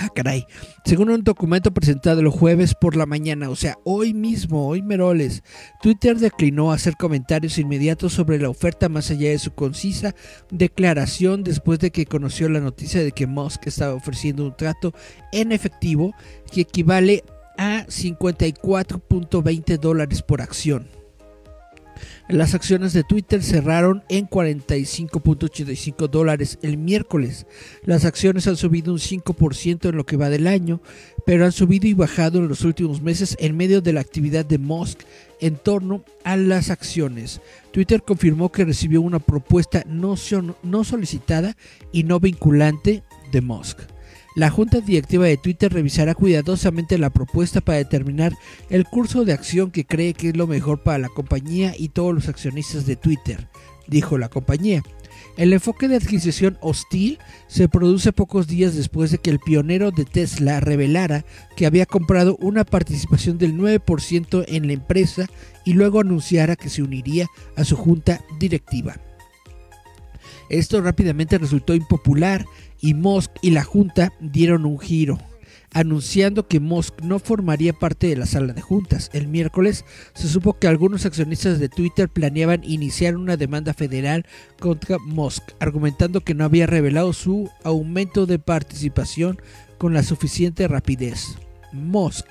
Ah, 0.00 0.10
caray. 0.14 0.46
Según 0.84 1.10
un 1.10 1.24
documento 1.24 1.74
presentado 1.74 2.20
el 2.20 2.28
jueves 2.28 2.76
por 2.80 2.94
la 2.94 3.04
mañana, 3.04 3.50
o 3.50 3.56
sea, 3.56 3.76
hoy 3.84 4.14
mismo, 4.14 4.68
hoy 4.68 4.80
Meroles, 4.80 5.42
Twitter 5.82 6.16
declinó 6.18 6.70
hacer 6.70 6.96
comentarios 6.96 7.58
inmediatos 7.58 8.12
sobre 8.12 8.38
la 8.38 8.48
oferta 8.48 8.88
más 8.88 9.10
allá 9.10 9.30
de 9.30 9.40
su 9.40 9.52
concisa 9.54 10.14
declaración 10.50 11.42
después 11.42 11.80
de 11.80 11.90
que 11.90 12.06
conoció 12.06 12.48
la 12.48 12.60
noticia 12.60 13.02
de 13.02 13.10
que 13.10 13.26
Musk 13.26 13.66
estaba 13.66 13.94
ofreciendo 13.94 14.44
un 14.44 14.56
trato 14.56 14.94
en 15.32 15.50
efectivo 15.50 16.14
que 16.52 16.60
equivale 16.60 17.24
a 17.56 17.84
54.20 17.86 19.78
dólares 19.80 20.22
por 20.22 20.40
acción. 20.40 20.97
Las 22.28 22.54
acciones 22.54 22.92
de 22.92 23.04
Twitter 23.04 23.42
cerraron 23.42 24.04
en 24.08 24.28
45.85 24.28 26.08
dólares 26.08 26.58
el 26.62 26.76
miércoles. 26.76 27.46
Las 27.84 28.04
acciones 28.04 28.46
han 28.46 28.56
subido 28.56 28.92
un 28.92 28.98
5% 28.98 29.88
en 29.88 29.96
lo 29.96 30.06
que 30.06 30.16
va 30.16 30.28
del 30.28 30.46
año, 30.46 30.80
pero 31.26 31.44
han 31.44 31.52
subido 31.52 31.86
y 31.86 31.94
bajado 31.94 32.38
en 32.38 32.48
los 32.48 32.62
últimos 32.62 33.02
meses 33.02 33.36
en 33.40 33.56
medio 33.56 33.80
de 33.80 33.92
la 33.92 34.00
actividad 34.00 34.44
de 34.44 34.58
Musk 34.58 35.00
en 35.40 35.56
torno 35.56 36.04
a 36.24 36.36
las 36.36 36.70
acciones. 36.70 37.40
Twitter 37.72 38.02
confirmó 38.02 38.50
que 38.50 38.64
recibió 38.64 39.00
una 39.00 39.18
propuesta 39.18 39.84
no, 39.86 40.14
no 40.62 40.84
solicitada 40.84 41.56
y 41.92 42.04
no 42.04 42.20
vinculante 42.20 43.02
de 43.32 43.40
Musk. 43.40 43.97
La 44.38 44.50
junta 44.50 44.80
directiva 44.80 45.26
de 45.26 45.36
Twitter 45.36 45.72
revisará 45.72 46.14
cuidadosamente 46.14 46.96
la 46.96 47.10
propuesta 47.10 47.60
para 47.60 47.78
determinar 47.78 48.32
el 48.70 48.84
curso 48.84 49.24
de 49.24 49.32
acción 49.32 49.72
que 49.72 49.84
cree 49.84 50.14
que 50.14 50.28
es 50.28 50.36
lo 50.36 50.46
mejor 50.46 50.84
para 50.84 50.98
la 50.98 51.08
compañía 51.08 51.74
y 51.76 51.88
todos 51.88 52.14
los 52.14 52.28
accionistas 52.28 52.86
de 52.86 52.94
Twitter, 52.94 53.48
dijo 53.88 54.16
la 54.16 54.28
compañía. 54.28 54.84
El 55.36 55.52
enfoque 55.52 55.88
de 55.88 55.96
adquisición 55.96 56.56
hostil 56.60 57.18
se 57.48 57.68
produce 57.68 58.12
pocos 58.12 58.46
días 58.46 58.76
después 58.76 59.10
de 59.10 59.18
que 59.18 59.30
el 59.30 59.40
pionero 59.40 59.90
de 59.90 60.04
Tesla 60.04 60.60
revelara 60.60 61.24
que 61.56 61.66
había 61.66 61.84
comprado 61.84 62.36
una 62.36 62.62
participación 62.62 63.38
del 63.38 63.56
9% 63.56 64.44
en 64.46 64.68
la 64.68 64.72
empresa 64.72 65.26
y 65.64 65.72
luego 65.72 65.98
anunciara 65.98 66.54
que 66.54 66.70
se 66.70 66.84
uniría 66.84 67.26
a 67.56 67.64
su 67.64 67.74
junta 67.74 68.20
directiva. 68.38 69.00
Esto 70.48 70.80
rápidamente 70.80 71.38
resultó 71.38 71.74
impopular 71.74 72.46
y 72.80 72.94
Musk 72.94 73.30
y 73.42 73.50
la 73.50 73.64
Junta 73.64 74.12
dieron 74.20 74.66
un 74.66 74.78
giro, 74.78 75.18
anunciando 75.72 76.46
que 76.48 76.60
Musk 76.60 77.02
no 77.02 77.18
formaría 77.18 77.72
parte 77.72 78.08
de 78.08 78.16
la 78.16 78.26
sala 78.26 78.52
de 78.52 78.62
juntas. 78.62 79.10
El 79.12 79.28
miércoles 79.28 79.84
se 80.14 80.28
supo 80.28 80.58
que 80.58 80.66
algunos 80.66 81.06
accionistas 81.06 81.58
de 81.58 81.68
Twitter 81.68 82.08
planeaban 82.08 82.64
iniciar 82.64 83.16
una 83.16 83.36
demanda 83.36 83.74
federal 83.74 84.26
contra 84.58 84.98
Musk, 84.98 85.42
argumentando 85.60 86.20
que 86.20 86.34
no 86.34 86.44
había 86.44 86.66
revelado 86.66 87.12
su 87.12 87.50
aumento 87.64 88.26
de 88.26 88.38
participación 88.38 89.40
con 89.78 89.94
la 89.94 90.02
suficiente 90.02 90.66
rapidez. 90.68 91.36
Musk, 91.72 92.26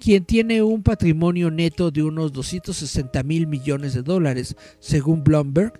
quien 0.00 0.24
tiene 0.24 0.62
un 0.62 0.82
patrimonio 0.82 1.50
neto 1.50 1.90
de 1.90 2.02
unos 2.02 2.32
260 2.32 3.22
mil 3.22 3.46
millones 3.46 3.94
de 3.94 4.02
dólares, 4.02 4.56
según 4.80 5.24
Bloomberg, 5.24 5.74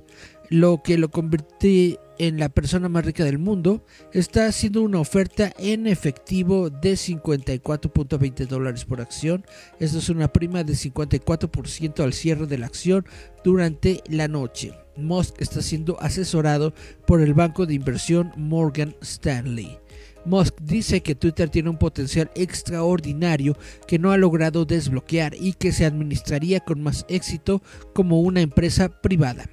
lo 0.50 0.82
que 0.82 0.98
lo 0.98 1.10
convierte 1.10 1.98
en 2.18 2.38
la 2.38 2.48
persona 2.48 2.88
más 2.88 3.04
rica 3.04 3.24
del 3.24 3.38
mundo, 3.38 3.84
está 4.12 4.46
haciendo 4.46 4.82
una 4.82 5.00
oferta 5.00 5.52
en 5.58 5.86
efectivo 5.86 6.70
de 6.70 6.92
54.20 6.92 8.46
dólares 8.46 8.84
por 8.84 9.00
acción. 9.00 9.44
Esto 9.78 9.98
es 9.98 10.08
una 10.08 10.28
prima 10.28 10.64
de 10.64 10.74
54% 10.74 12.02
al 12.02 12.12
cierre 12.12 12.46
de 12.46 12.58
la 12.58 12.66
acción 12.66 13.06
durante 13.44 14.02
la 14.08 14.28
noche. 14.28 14.72
Musk 14.96 15.40
está 15.40 15.62
siendo 15.62 16.00
asesorado 16.00 16.74
por 17.06 17.20
el 17.20 17.34
banco 17.34 17.66
de 17.66 17.74
inversión 17.74 18.32
Morgan 18.36 18.96
Stanley. 19.00 19.78
Musk 20.24 20.56
dice 20.60 21.02
que 21.02 21.14
Twitter 21.14 21.48
tiene 21.48 21.70
un 21.70 21.78
potencial 21.78 22.30
extraordinario 22.34 23.56
que 23.86 23.98
no 23.98 24.12
ha 24.12 24.18
logrado 24.18 24.64
desbloquear 24.64 25.34
y 25.34 25.54
que 25.54 25.72
se 25.72 25.86
administraría 25.86 26.60
con 26.60 26.82
más 26.82 27.06
éxito 27.08 27.62
como 27.94 28.20
una 28.20 28.40
empresa 28.40 28.88
privada. 29.00 29.48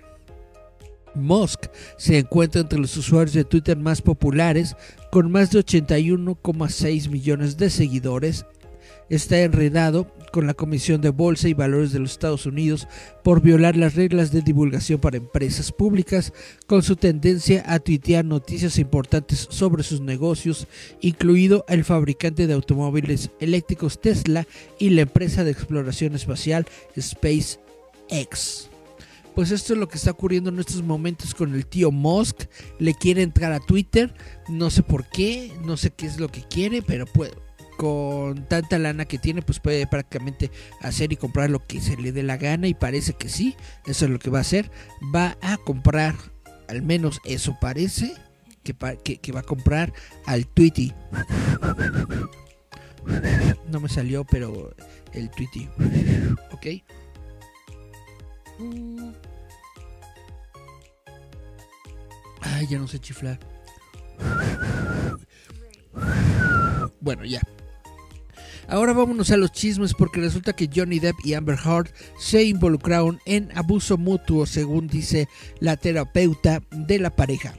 Musk 1.16 1.68
se 1.98 2.20
encuentra 2.20 2.62
entre 2.62 2.80
los 2.80 2.96
usuarios 2.98 3.34
de 3.34 3.44
Twitter 3.44 3.78
más 3.78 4.02
populares, 4.02 4.76
con 5.12 5.32
más 5.32 5.52
de 5.52 5.60
81,6 5.60 7.10
millones 7.10 7.58
de 7.58 7.70
seguidores. 7.70 8.46
Está 9.10 9.40
enredado 9.42 10.12
con 10.32 10.48
la 10.48 10.54
Comisión 10.54 11.00
de 11.00 11.12
Bolsa 11.12 11.48
y 11.48 11.54
Valores 11.54 11.94
de 11.94 12.00
los 12.00 12.12
Estados 12.12 12.46
Unidos 12.46 12.88
por 13.24 13.42
violar 13.42 13.78
las 13.78 13.96
reglas 13.96 14.32
de 14.32 14.42
divulgación 14.42 15.00
para 15.00 15.18
empresas 15.18 15.72
públicas, 15.72 16.34
con 16.68 16.84
su 16.84 16.96
tendencia 16.96 17.64
a 17.68 17.80
tuitear 17.80 18.26
noticias 18.26 18.80
importantes 18.80 19.48
sobre 19.50 19.84
sus 19.84 20.02
negocios, 20.02 20.68
incluido 21.02 21.66
el 21.70 21.86
fabricante 21.86 22.48
de 22.48 22.54
automóviles 22.54 23.30
eléctricos 23.40 24.02
Tesla 24.02 24.48
y 24.80 24.90
la 24.90 25.04
empresa 25.04 25.44
de 25.44 25.52
exploración 25.52 26.16
espacial 26.16 26.66
SpaceX. 27.00 28.70
Pues 29.36 29.52
esto 29.52 29.74
es 29.74 29.80
lo 29.80 29.90
que 29.90 29.98
está 29.98 30.12
ocurriendo 30.12 30.50
en 30.50 30.60
estos 30.60 30.82
momentos 30.82 31.36
con 31.36 31.54
el 31.54 31.66
tío 31.66 31.92
Musk. 31.92 32.44
Le 32.80 32.94
quiere 32.94 33.22
entrar 33.22 33.52
a 33.52 33.60
Twitter, 33.60 34.14
no 34.48 34.70
sé 34.70 34.82
por 34.82 35.06
qué, 35.10 35.52
no 35.66 35.76
sé 35.76 35.92
qué 35.92 36.06
es 36.06 36.20
lo 36.20 36.30
que 36.30 36.42
quiere, 36.44 36.82
pero 36.82 37.06
pues 37.06 37.32
con 37.78 38.48
tanta 38.48 38.80
lana 38.80 39.04
que 39.04 39.18
tiene, 39.18 39.42
pues 39.42 39.60
puede 39.60 39.86
prácticamente 39.88 40.50
hacer 40.82 41.12
y 41.12 41.18
comprar 41.18 41.50
lo 41.50 41.66
que 41.66 41.82
se 41.82 41.98
le 41.98 42.14
dé 42.14 42.24
la 42.24 42.38
gana 42.38 42.68
y 42.70 42.74
parece 42.74 43.14
que 43.14 43.28
sí, 43.28 43.56
eso 43.86 44.06
es 44.06 44.12
lo 44.12 44.20
que 44.20 44.30
va 44.30 44.38
a 44.40 44.42
hacer. 44.42 44.72
Va 45.14 45.38
a 45.42 45.58
comprar, 45.58 46.16
al 46.70 46.82
menos 46.82 47.20
eso 47.26 47.58
parece, 47.60 48.14
que, 48.64 48.74
que, 49.20 49.32
va 49.32 49.42
a 49.42 49.44
comprar 49.44 49.94
al 50.26 50.48
Tweety. 50.48 50.94
No 53.70 53.80
me 53.80 53.90
salió, 53.90 54.24
pero 54.24 54.74
el 55.14 55.30
Tweety. 55.30 55.70
¿Ok? 56.52 56.68
Ay, 62.42 62.68
ya 62.68 62.78
no 62.78 62.88
sé 62.88 63.00
chiflar. 63.00 63.40
Bueno, 67.02 67.26
ya. 67.26 67.42
Ahora 68.68 68.94
vámonos 68.94 69.30
a 69.30 69.38
los 69.38 69.52
chismes 69.52 69.94
porque 69.94 70.20
resulta 70.20 70.54
que 70.54 70.70
Johnny 70.74 71.00
Depp 71.00 71.18
y 71.24 71.36
Amber 71.36 71.58
Heard 71.64 71.92
se 72.20 72.44
involucraron 72.44 73.20
en 73.26 73.56
abuso 73.56 73.98
mutuo 73.98 74.48
según 74.48 74.88
dice 74.88 75.28
la 75.60 75.78
terapeuta 75.78 76.64
de 76.72 76.98
la 76.98 77.16
pareja. 77.16 77.54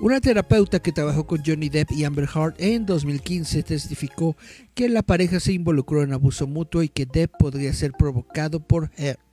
Una 0.00 0.20
terapeuta 0.20 0.80
que 0.80 0.92
trabajó 0.92 1.26
con 1.26 1.42
Johnny 1.44 1.68
Depp 1.68 1.92
y 1.92 2.04
Amber 2.04 2.28
Heard 2.34 2.54
en 2.58 2.86
2015 2.86 3.62
testificó 3.62 4.36
que 4.74 4.88
la 4.88 5.02
pareja 5.02 5.40
se 5.40 5.52
involucró 5.52 6.02
en 6.02 6.12
abuso 6.12 6.46
mutuo 6.46 6.82
y 6.82 6.88
que 6.88 7.06
Depp 7.06 7.32
podría 7.38 7.72
ser 7.72 7.92
provocado 7.92 8.60
por 8.60 8.90
Heard. 8.96 9.25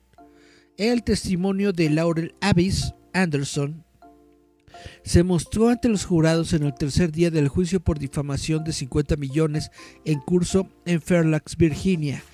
El 0.76 1.04
testimonio 1.04 1.72
de 1.72 1.88
Laurel 1.88 2.34
Abyss 2.40 2.94
Anderson 3.12 3.84
se 5.04 5.22
mostró 5.22 5.68
ante 5.68 5.88
los 5.88 6.04
jurados 6.04 6.52
en 6.52 6.64
el 6.64 6.74
tercer 6.74 7.12
día 7.12 7.30
del 7.30 7.46
juicio 7.46 7.78
por 7.78 8.00
difamación 8.00 8.64
de 8.64 8.72
50 8.72 9.14
millones 9.14 9.70
en 10.04 10.18
curso 10.18 10.68
en 10.84 11.00
Fairfax, 11.00 11.56
Virginia. 11.56 12.24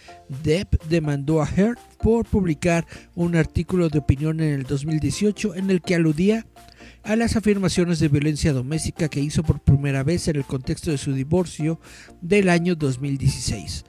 Depp 0.42 0.82
demandó 0.88 1.42
a 1.42 1.50
Heard 1.54 1.76
por 2.02 2.24
publicar 2.24 2.86
un 3.14 3.36
artículo 3.36 3.90
de 3.90 3.98
opinión 3.98 4.40
en 4.40 4.54
el 4.54 4.62
2018 4.62 5.56
en 5.56 5.68
el 5.68 5.82
que 5.82 5.96
aludía 5.96 6.46
a 7.02 7.16
las 7.16 7.36
afirmaciones 7.36 7.98
de 7.98 8.08
violencia 8.08 8.54
doméstica 8.54 9.10
que 9.10 9.20
hizo 9.20 9.42
por 9.42 9.60
primera 9.60 10.02
vez 10.02 10.28
en 10.28 10.36
el 10.36 10.44
contexto 10.46 10.90
de 10.90 10.96
su 10.96 11.12
divorcio 11.12 11.78
del 12.22 12.48
año 12.48 12.74
2016. 12.74 13.84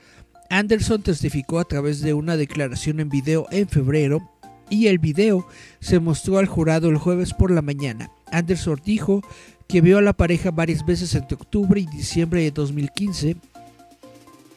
Anderson 0.49 1.01
testificó 1.01 1.59
a 1.59 1.65
través 1.65 2.01
de 2.01 2.13
una 2.13 2.35
declaración 2.35 2.99
en 2.99 3.07
video 3.07 3.47
en 3.51 3.69
febrero 3.69 4.29
y 4.71 4.87
el 4.87 4.97
video 4.97 5.45
se 5.79 5.99
mostró 5.99 6.39
al 6.39 6.47
jurado 6.47 6.89
el 6.89 6.97
jueves 6.97 7.35
por 7.35 7.51
la 7.51 7.61
mañana. 7.61 8.09
Anderson 8.31 8.81
dijo 8.83 9.21
que 9.67 9.81
vio 9.81 9.99
a 9.99 10.01
la 10.01 10.13
pareja 10.13 10.49
varias 10.49 10.83
veces 10.83 11.13
entre 11.13 11.35
octubre 11.35 11.79
y 11.79 11.85
diciembre 11.85 12.41
de 12.41 12.51
2015 12.51 13.35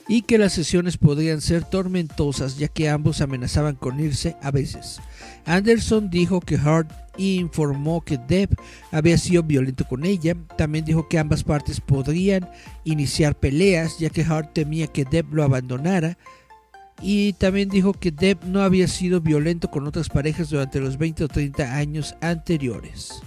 y 0.09 0.23
que 0.23 0.39
las 0.39 0.53
sesiones 0.53 0.97
podrían 0.97 1.41
ser 1.41 1.65
tormentosas 1.65 2.59
ya 2.59 2.69
que 2.69 2.89
ambos 2.89 3.21
amenazaban 3.21 3.75
con 3.75 4.01
irse 4.01 4.37
a 4.41 4.51
veces. 4.51 5.01
Anderson 5.47 6.11
dijo 6.11 6.41
que 6.41 6.57
Hart 6.57 6.91
informó 7.17 8.03
que 8.03 8.19
Deb 8.19 8.51
había 8.91 9.19
sido 9.19 9.43
violento 9.43 9.87
con 9.87 10.05
ella. 10.05 10.37
También 10.57 10.85
dijo 10.85 11.09
que 11.09 11.19
ambas 11.19 11.45
partes 11.45 11.81
podrían 11.81 12.49
iniciar 12.85 13.35
peleas 13.35 13.99
ya 13.99 14.11
que 14.11 14.23
Hart 14.23 14.53
temía 14.53 14.87
que 14.87 15.05
Deb 15.05 15.33
lo 15.33 15.43
abandonara. 15.43 16.19
Y 17.01 17.35
también 17.35 17.69
dijo 17.69 17.93
que 17.93 18.11
Deb 18.11 18.39
no 18.47 18.63
había 18.63 18.89
sido 18.89 19.21
violento 19.21 19.71
con 19.71 19.87
otras 19.87 20.09
parejas 20.09 20.51
durante 20.51 20.81
los 20.81 20.97
20 20.97 21.25
o 21.25 21.29
30 21.29 21.77
años 21.77 22.15
anteriores. 22.21 23.23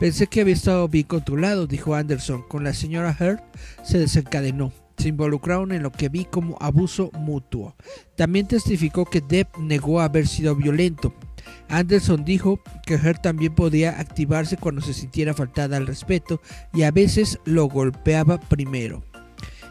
Pensé 0.00 0.26
que 0.26 0.40
había 0.40 0.54
estado 0.54 0.88
bien 0.88 1.06
controlado, 1.06 1.66
dijo 1.66 1.94
Anderson. 1.94 2.42
Con 2.48 2.64
la 2.64 2.72
señora 2.72 3.16
Heard 3.18 3.42
se 3.84 3.98
desencadenó. 3.98 4.72
Se 4.96 5.08
involucraron 5.08 5.72
en 5.72 5.82
lo 5.82 5.92
que 5.92 6.08
vi 6.08 6.24
como 6.24 6.56
abuso 6.60 7.10
mutuo. 7.14 7.74
También 8.16 8.46
testificó 8.46 9.04
que 9.04 9.20
Depp 9.20 9.56
negó 9.58 10.00
haber 10.00 10.26
sido 10.26 10.54
violento. 10.54 11.14
Anderson 11.68 12.24
dijo 12.24 12.60
que 12.86 12.94
Heard 12.94 13.20
también 13.20 13.54
podía 13.54 13.98
activarse 14.00 14.56
cuando 14.56 14.80
se 14.80 14.94
sintiera 14.94 15.34
faltada 15.34 15.76
al 15.76 15.86
respeto 15.86 16.40
y 16.72 16.82
a 16.82 16.90
veces 16.90 17.38
lo 17.44 17.66
golpeaba 17.66 18.38
primero. 18.38 19.02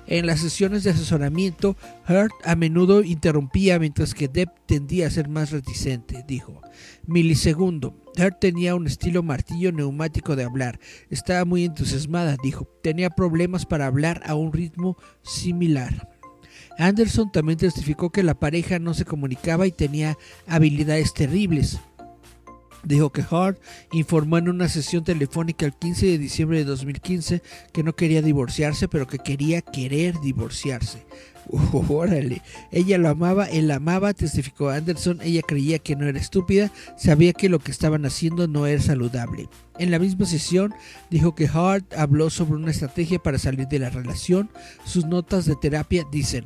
En 0.07 0.25
las 0.25 0.41
sesiones 0.41 0.83
de 0.83 0.91
asesoramiento, 0.91 1.77
Hurt 2.07 2.33
a 2.43 2.55
menudo 2.55 3.03
interrumpía 3.03 3.79
mientras 3.79 4.13
que 4.13 4.27
Depp 4.27 4.49
tendía 4.65 5.07
a 5.07 5.11
ser 5.11 5.29
más 5.29 5.51
reticente, 5.51 6.23
dijo. 6.27 6.61
Milisegundo. 7.05 7.95
Hurt 8.17 8.39
tenía 8.39 8.75
un 8.75 8.85
estilo 8.85 9.23
martillo 9.23 9.71
neumático 9.71 10.35
de 10.35 10.43
hablar. 10.43 10.79
Estaba 11.09 11.45
muy 11.45 11.63
entusiasmada, 11.63 12.35
dijo. 12.43 12.67
Tenía 12.83 13.09
problemas 13.09 13.65
para 13.65 13.85
hablar 13.85 14.21
a 14.25 14.35
un 14.35 14.51
ritmo 14.51 14.97
similar. 15.21 16.09
Anderson 16.77 17.31
también 17.31 17.59
testificó 17.59 18.11
que 18.11 18.23
la 18.23 18.39
pareja 18.39 18.79
no 18.79 18.93
se 18.93 19.05
comunicaba 19.05 19.67
y 19.67 19.71
tenía 19.71 20.17
habilidades 20.47 21.13
terribles. 21.13 21.79
Dijo 22.83 23.11
que 23.11 23.23
Hart 23.29 23.57
informó 23.91 24.37
en 24.37 24.49
una 24.49 24.67
sesión 24.67 25.03
telefónica 25.03 25.65
el 25.65 25.73
15 25.73 26.05
de 26.05 26.17
diciembre 26.17 26.57
de 26.57 26.65
2015 26.65 27.41
que 27.71 27.83
no 27.83 27.95
quería 27.95 28.21
divorciarse, 28.21 28.87
pero 28.87 29.07
que 29.07 29.19
quería 29.19 29.61
querer 29.61 30.19
divorciarse. 30.19 31.05
órale, 31.89 32.41
ella 32.71 32.97
lo 32.97 33.09
amaba, 33.09 33.45
él 33.45 33.67
la 33.67 33.75
amaba, 33.75 34.13
testificó 34.13 34.69
Anderson, 34.69 35.19
ella 35.21 35.41
creía 35.41 35.79
que 35.79 35.95
no 35.95 36.07
era 36.07 36.19
estúpida, 36.19 36.71
sabía 36.97 37.33
que 37.33 37.49
lo 37.49 37.59
que 37.59 37.71
estaban 37.71 38.05
haciendo 38.05 38.47
no 38.47 38.65
era 38.67 38.81
saludable. 38.81 39.49
En 39.79 39.91
la 39.91 39.99
misma 39.99 40.25
sesión 40.25 40.73
dijo 41.09 41.35
que 41.35 41.49
Hart 41.51 41.93
habló 41.93 42.29
sobre 42.29 42.53
una 42.53 42.71
estrategia 42.71 43.19
para 43.19 43.39
salir 43.39 43.67
de 43.67 43.79
la 43.79 43.89
relación. 43.89 44.49
Sus 44.85 45.05
notas 45.05 45.45
de 45.45 45.55
terapia 45.55 46.05
dicen, 46.11 46.45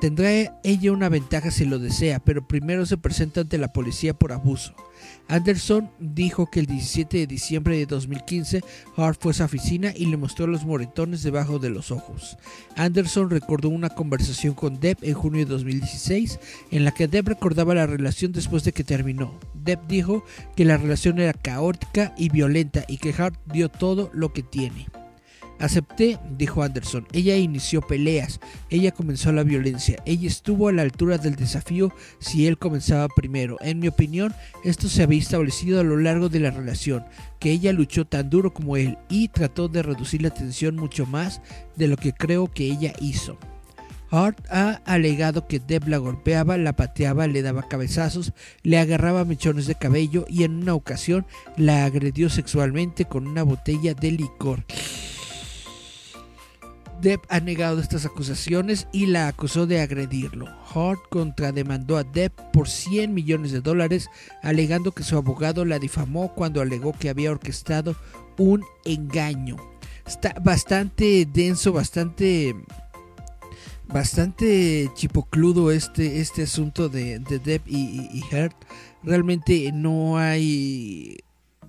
tendrá 0.00 0.30
ella 0.62 0.92
una 0.92 1.08
ventaja 1.08 1.50
si 1.50 1.64
lo 1.64 1.78
desea, 1.78 2.18
pero 2.18 2.46
primero 2.46 2.86
se 2.86 2.98
presenta 2.98 3.40
ante 3.40 3.58
la 3.58 3.72
policía 3.72 4.14
por 4.14 4.32
abuso. 4.32 4.74
Anderson 5.28 5.90
dijo 5.98 6.48
que 6.50 6.60
el 6.60 6.66
17 6.66 7.18
de 7.18 7.26
diciembre 7.26 7.76
de 7.76 7.86
2015 7.86 8.62
Hart 8.96 9.18
fue 9.20 9.32
a 9.32 9.34
su 9.34 9.42
oficina 9.42 9.92
y 9.94 10.06
le 10.06 10.16
mostró 10.16 10.46
los 10.46 10.64
moretones 10.64 11.22
debajo 11.22 11.58
de 11.58 11.70
los 11.70 11.90
ojos. 11.90 12.36
Anderson 12.76 13.30
recordó 13.30 13.68
una 13.68 13.90
conversación 13.90 14.54
con 14.54 14.78
Depp 14.78 15.02
en 15.02 15.14
junio 15.14 15.44
de 15.44 15.52
2016 15.52 16.38
en 16.70 16.84
la 16.84 16.92
que 16.92 17.08
Depp 17.08 17.28
recordaba 17.28 17.74
la 17.74 17.86
relación 17.86 18.32
después 18.32 18.64
de 18.64 18.72
que 18.72 18.84
terminó. 18.84 19.38
Depp 19.54 19.86
dijo 19.88 20.24
que 20.54 20.64
la 20.64 20.76
relación 20.76 21.18
era 21.18 21.32
caótica 21.32 22.14
y 22.16 22.28
violenta 22.28 22.84
y 22.88 22.98
que 22.98 23.14
Hart 23.16 23.38
dio 23.46 23.68
todo 23.68 24.10
lo 24.12 24.32
que 24.32 24.42
tiene. 24.42 24.86
Acepté, 25.58 26.18
dijo 26.36 26.62
Anderson. 26.62 27.06
Ella 27.12 27.36
inició 27.36 27.80
peleas, 27.80 28.40
ella 28.68 28.92
comenzó 28.92 29.32
la 29.32 29.42
violencia, 29.42 29.96
ella 30.04 30.28
estuvo 30.28 30.68
a 30.68 30.72
la 30.72 30.82
altura 30.82 31.16
del 31.16 31.34
desafío 31.34 31.92
si 32.18 32.46
él 32.46 32.58
comenzaba 32.58 33.08
primero. 33.08 33.56
En 33.60 33.78
mi 33.78 33.88
opinión, 33.88 34.34
esto 34.64 34.88
se 34.88 35.02
había 35.02 35.18
establecido 35.18 35.80
a 35.80 35.84
lo 35.84 35.96
largo 35.96 36.28
de 36.28 36.40
la 36.40 36.50
relación, 36.50 37.04
que 37.38 37.52
ella 37.52 37.72
luchó 37.72 38.04
tan 38.04 38.28
duro 38.28 38.52
como 38.52 38.76
él 38.76 38.98
y 39.08 39.28
trató 39.28 39.68
de 39.68 39.82
reducir 39.82 40.22
la 40.22 40.30
tensión 40.30 40.76
mucho 40.76 41.06
más 41.06 41.40
de 41.76 41.88
lo 41.88 41.96
que 41.96 42.12
creo 42.12 42.52
que 42.52 42.64
ella 42.64 42.92
hizo. 43.00 43.38
Hart 44.10 44.38
ha 44.50 44.82
alegado 44.84 45.48
que 45.48 45.58
Deb 45.58 45.88
la 45.88 45.98
golpeaba, 45.98 46.56
la 46.56 46.74
pateaba, 46.74 47.26
le 47.26 47.42
daba 47.42 47.68
cabezazos, 47.68 48.32
le 48.62 48.78
agarraba 48.78 49.24
mechones 49.24 49.66
de 49.66 49.74
cabello 49.74 50.26
y 50.28 50.44
en 50.44 50.62
una 50.62 50.74
ocasión 50.74 51.26
la 51.56 51.84
agredió 51.84 52.30
sexualmente 52.30 53.06
con 53.06 53.26
una 53.26 53.42
botella 53.42 53.94
de 53.94 54.12
licor. 54.12 54.64
Depp 57.00 57.24
ha 57.28 57.40
negado 57.40 57.80
estas 57.80 58.06
acusaciones 58.06 58.88
y 58.92 59.06
la 59.06 59.28
acusó 59.28 59.66
de 59.66 59.80
agredirlo. 59.80 60.46
Hart 60.74 61.00
contrademandó 61.10 61.96
a 61.96 62.04
Depp 62.04 62.38
por 62.52 62.68
100 62.68 63.12
millones 63.12 63.52
de 63.52 63.60
dólares, 63.60 64.08
alegando 64.42 64.92
que 64.92 65.02
su 65.02 65.16
abogado 65.16 65.64
la 65.64 65.78
difamó 65.78 66.34
cuando 66.34 66.60
alegó 66.60 66.92
que 66.92 67.08
había 67.08 67.30
orquestado 67.30 67.96
un 68.38 68.64
engaño. 68.84 69.56
Está 70.06 70.34
bastante 70.42 71.26
denso, 71.26 71.72
bastante 71.72 72.54
bastante 73.88 74.90
chipocludo 74.94 75.70
este, 75.70 76.20
este 76.20 76.42
asunto 76.42 76.88
de, 76.88 77.20
Depp 77.20 77.68
y, 77.68 78.08
y, 78.12 78.22
Realmente 79.02 79.70
no 79.72 80.18
hay 80.18 81.18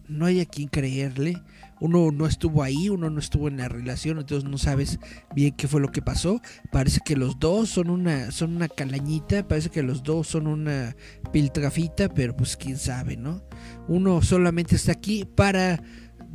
no 0.08 0.26
hay 0.26 0.40
a 0.40 0.46
quien 0.46 0.68
creerle 0.68 1.42
uno 1.80 2.12
no 2.12 2.26
estuvo 2.26 2.63
ahí, 2.63 2.90
uno 2.90 3.10
no 3.10 3.20
estuvo 3.20 3.48
en 3.48 3.58
la 3.58 3.68
relación, 3.68 4.20
entonces 4.20 4.50
no 4.50 4.58
sabes 4.58 5.00
bien 5.36 5.54
qué 5.56 5.68
fue 5.68 5.82
lo 5.82 5.92
que 5.92 6.02
pasó. 6.02 6.42
Parece 6.72 7.02
que 7.06 7.16
los 7.16 7.40
dos 7.40 7.70
son 7.70 7.90
una, 7.90 8.32
son 8.32 8.56
una 8.56 8.68
calañita, 8.68 9.48
parece 9.48 9.70
que 9.70 9.84
los 9.84 10.04
dos 10.04 10.28
son 10.28 10.48
una 10.48 10.96
piltrafita, 11.32 12.10
pero 12.10 12.36
pues 12.36 12.58
quién 12.58 12.78
sabe, 12.78 13.18
¿no? 13.18 13.44
Uno 13.88 14.22
solamente 14.22 14.76
está 14.76 14.94
aquí 14.94 15.26
para 15.26 15.82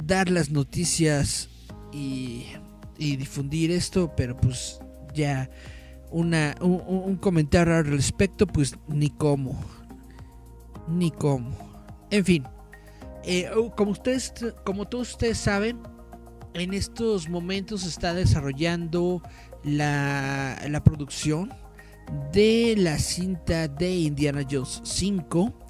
dar 0.05 0.31
las 0.31 0.51
noticias 0.51 1.49
y, 1.93 2.47
y 2.99 3.17
difundir 3.17 3.71
esto, 3.71 4.13
pero 4.17 4.37
pues 4.37 4.81
ya 5.15 5.51
una, 6.11 6.55
un, 6.61 6.83
un 6.87 7.17
comentario 7.17 7.75
al 7.75 7.87
respecto, 7.87 8.47
pues 8.47 8.77
ni 8.89 9.11
cómo, 9.11 9.59
ni 10.89 11.11
cómo. 11.11 11.57
En 12.11 12.25
fin, 12.25 12.45
eh, 13.25 13.51
como 13.77 13.93
ustedes, 13.93 14.33
como 14.65 14.87
todos 14.87 15.11
ustedes 15.13 15.39
saben, 15.39 15.81
en 16.55 16.75
estos 16.75 17.29
momentos 17.29 17.83
se 17.83 17.89
está 17.89 18.15
desarrollando 18.15 19.23
la, 19.65 20.59
la 20.69 20.85
producción 20.85 21.53
de 22.33 22.75
la 22.77 22.99
cinta 22.99 23.69
de 23.69 23.91
Indiana 23.91 24.45
Jones 24.49 24.81
5 24.85 25.63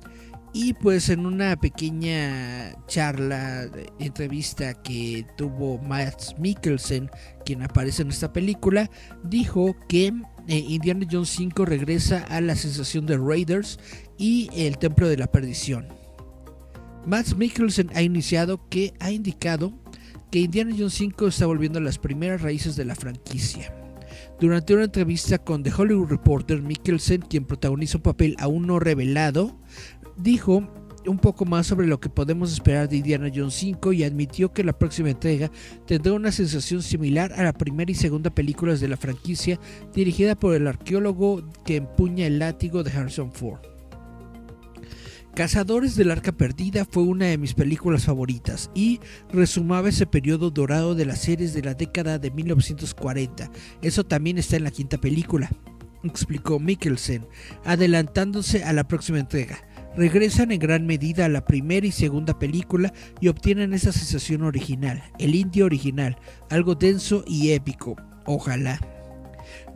y 0.55 0.75
pues 0.75 1.09
en 1.09 1.25
una 1.25 1.57
pequeña 1.57 2.75
charla, 2.87 3.71
entrevista 3.99 4.75
que 4.75 5.27
tuvo 5.37 5.79
Matt 5.79 6.39
Mikkelsen, 6.39 7.11
quien 7.45 7.63
aparece 7.63 8.03
en 8.03 8.09
esta 8.09 8.33
película, 8.33 8.91
dijo 9.25 9.75
que 9.89 10.13
eh, 10.49 10.59
Indiana 10.59 11.07
Jones 11.11 11.31
5 11.31 11.65
regresa 11.65 12.25
a 12.29 12.43
la 12.43 12.55
sensación 12.55 13.07
de 13.07 13.17
Raiders 13.17 13.79
y 14.19 14.51
el 14.55 14.77
Templo 14.77 15.09
de 15.09 15.17
la 15.17 15.27
Perdición. 15.29 16.02
Matt 17.05 17.35
Mikkelsen 17.35 17.91
ha 17.95 18.03
iniciado 18.03 18.69
que 18.69 18.95
ha 19.01 19.11
indicado 19.11 19.73
que 20.31 20.39
Indiana 20.39 20.75
Jones 20.77 20.95
5 20.95 21.27
está 21.27 21.47
volviendo 21.47 21.79
a 21.79 21.83
las 21.83 21.99
primeras 21.99 22.43
raíces 22.43 22.77
de 22.77 22.85
la 22.85 22.95
franquicia. 22.95 23.75
Durante 24.41 24.75
una 24.75 24.85
entrevista 24.85 25.39
con 25.39 25.63
The 25.63 25.73
Hollywood 25.77 26.11
Reporter, 26.11 26.63
Mikkelsen, 26.63 27.23
quien 27.23 27.45
protagoniza 27.45 27.99
un 27.99 28.03
papel 28.03 28.37
aún 28.39 28.67
no 28.67 28.79
revelado, 28.79 29.59
dijo 30.17 30.69
un 31.05 31.19
poco 31.19 31.45
más 31.45 31.67
sobre 31.67 31.89
lo 31.89 31.99
que 31.99 32.09
podemos 32.09 32.53
esperar 32.53 32.89
de 32.89 32.99
Indiana 32.99 33.31
Jones 33.35 33.55
5 33.55 33.93
y 33.93 34.05
admitió 34.05 34.53
que 34.53 34.63
la 34.63 34.79
próxima 34.79 35.11
entrega 35.11 35.51
tendrá 35.87 36.13
una 36.13 36.31
sensación 36.31 36.83
similar 36.83 37.33
a 37.33 37.43
la 37.43 37.53
primera 37.53 37.91
y 37.91 37.97
segunda 37.97 38.31
películas 38.31 38.81
de 38.81 38.87
la 38.87 38.97
franquicia 38.97 39.59
dirigida 39.93 40.37
por 40.37 40.55
el 40.55 40.69
arqueólogo 40.69 41.43
que 41.65 41.77
empuña 41.77 42.27
el 42.27 42.39
látigo 42.39 42.85
de 42.85 42.93
Harrison 42.93 43.33
Ford. 43.33 43.72
Cazadores 45.35 45.97
del 45.97 46.11
Arca 46.11 46.33
Perdida 46.33 46.85
fue 46.85 47.05
una 47.05 47.27
de 47.27 47.39
mis 47.39 47.55
películas 47.55 48.05
favoritas 48.05 48.71
y 48.75 49.01
resumaba 49.33 49.89
ese 49.89 50.07
periodo 50.07 50.51
dorado 50.51 50.95
de 50.95 51.07
las 51.07 51.21
series 51.21 51.55
de 51.55 51.63
la 51.63 51.73
década 51.73 52.19
de 52.19 52.31
1940. 52.31 53.51
Eso 53.81 54.05
también 54.05 54.37
está 54.37 54.57
en 54.57 54.65
la 54.65 54.71
quinta 54.71 54.99
película, 54.99 55.51
explicó 56.05 56.61
Mikkelsen, 56.61 57.27
adelantándose 57.65 58.63
a 58.63 58.75
la 58.75 58.87
próxima 58.87 59.21
entrega 59.21 59.59
regresan 59.97 60.53
en 60.53 60.59
gran 60.59 60.87
medida 60.87 61.27
a 61.27 61.29
la 61.29 61.45
primera 61.45 61.87
y 61.87 61.93
segunda 61.93 62.39
película 62.39 62.93
y 63.21 63.29
obtienen 63.29 63.75
esa 63.75 63.93
sensación 63.93 64.43
original, 64.43 65.03
el 65.19 65.35
indio 65.35 65.67
original, 65.67 66.17
algo 66.51 66.75
denso 66.75 67.25
y 67.27 67.51
épico. 67.53 67.97
Ojalá. 68.25 68.81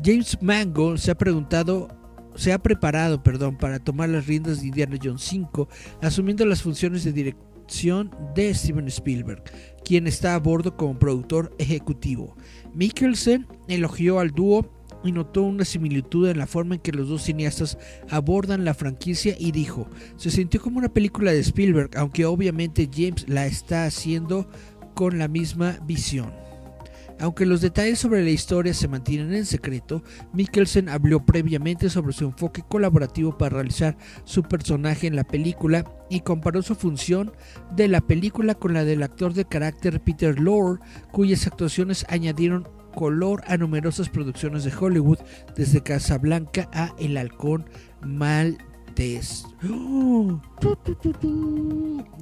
James 0.02 0.38
Mangold 0.40 0.98
se 0.98 1.10
ha 1.10 1.16
preguntado 1.16 1.88
se 2.36 2.52
ha 2.52 2.58
preparado, 2.58 3.22
perdón, 3.22 3.56
para 3.56 3.78
tomar 3.78 4.08
las 4.08 4.26
riendas 4.26 4.60
de 4.60 4.68
Indiana 4.68 4.98
Jones 5.02 5.22
5, 5.22 5.68
asumiendo 6.02 6.44
las 6.44 6.62
funciones 6.62 7.04
de 7.04 7.12
dirección 7.12 8.10
de 8.34 8.54
Steven 8.54 8.86
Spielberg, 8.88 9.42
quien 9.84 10.06
está 10.06 10.34
a 10.34 10.38
bordo 10.38 10.76
como 10.76 10.98
productor 10.98 11.54
ejecutivo. 11.58 12.36
Mikkelsen 12.74 13.46
elogió 13.68 14.20
al 14.20 14.30
dúo 14.30 14.72
y 15.04 15.12
notó 15.12 15.42
una 15.42 15.64
similitud 15.64 16.28
en 16.28 16.38
la 16.38 16.46
forma 16.46 16.76
en 16.76 16.80
que 16.80 16.92
los 16.92 17.08
dos 17.08 17.22
cineastas 17.22 17.78
abordan 18.10 18.64
la 18.64 18.74
franquicia 18.74 19.36
y 19.38 19.52
dijo, 19.52 19.88
se 20.16 20.30
sintió 20.30 20.60
como 20.60 20.78
una 20.78 20.92
película 20.92 21.32
de 21.32 21.40
Spielberg, 21.40 21.90
aunque 21.96 22.24
obviamente 22.24 22.88
James 22.92 23.28
la 23.28 23.46
está 23.46 23.84
haciendo 23.84 24.48
con 24.94 25.18
la 25.18 25.28
misma 25.28 25.78
visión. 25.86 26.32
Aunque 27.18 27.46
los 27.46 27.60
detalles 27.60 27.98
sobre 27.98 28.22
la 28.22 28.30
historia 28.30 28.74
se 28.74 28.88
mantienen 28.88 29.32
en 29.32 29.46
secreto, 29.46 30.02
Mikkelsen 30.32 30.88
habló 30.88 31.24
previamente 31.24 31.88
sobre 31.88 32.12
su 32.12 32.24
enfoque 32.24 32.62
colaborativo 32.68 33.38
para 33.38 33.56
realizar 33.56 33.96
su 34.24 34.42
personaje 34.42 35.06
en 35.06 35.16
la 35.16 35.24
película 35.24 35.84
y 36.10 36.20
comparó 36.20 36.60
su 36.62 36.74
función 36.74 37.32
de 37.74 37.88
la 37.88 38.00
película 38.02 38.54
con 38.54 38.74
la 38.74 38.84
del 38.84 39.02
actor 39.02 39.32
de 39.32 39.46
carácter 39.46 40.00
Peter 40.00 40.38
Lorre, 40.38 40.80
cuyas 41.10 41.46
actuaciones 41.46 42.04
añadieron 42.08 42.68
color 42.94 43.42
a 43.46 43.56
numerosas 43.56 44.08
producciones 44.08 44.64
de 44.64 44.72
Hollywood, 44.74 45.18
desde 45.54 45.82
Casablanca 45.82 46.68
a 46.72 46.94
El 46.98 47.16
Halcón 47.16 47.68
Maltés. 48.02 49.46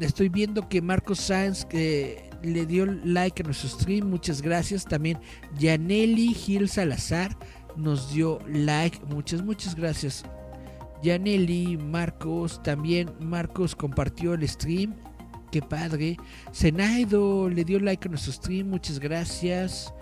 Estoy 0.00 0.28
viendo 0.28 0.68
que 0.68 0.82
Marcos 0.82 1.20
Sáenz 1.20 1.64
que 1.64 2.33
le 2.44 2.66
dio 2.66 2.86
like 2.86 3.42
a 3.42 3.44
nuestro 3.44 3.68
stream, 3.68 4.08
muchas 4.08 4.42
gracias. 4.42 4.84
También 4.84 5.18
Yaneli 5.58 6.34
Gil 6.34 6.68
Salazar 6.68 7.36
nos 7.76 8.12
dio 8.12 8.38
like, 8.46 8.98
muchas, 9.06 9.42
muchas 9.42 9.74
gracias. 9.74 10.24
Yaneli, 11.02 11.76
Marcos, 11.76 12.62
también 12.62 13.12
Marcos 13.20 13.76
compartió 13.76 14.34
el 14.34 14.48
stream, 14.48 14.94
qué 15.52 15.60
padre. 15.60 16.16
Senaido 16.52 17.48
le 17.48 17.64
dio 17.64 17.78
like 17.78 18.08
a 18.08 18.10
nuestro 18.10 18.32
stream, 18.32 18.70
muchas 18.70 18.98
gracias. 18.98 19.92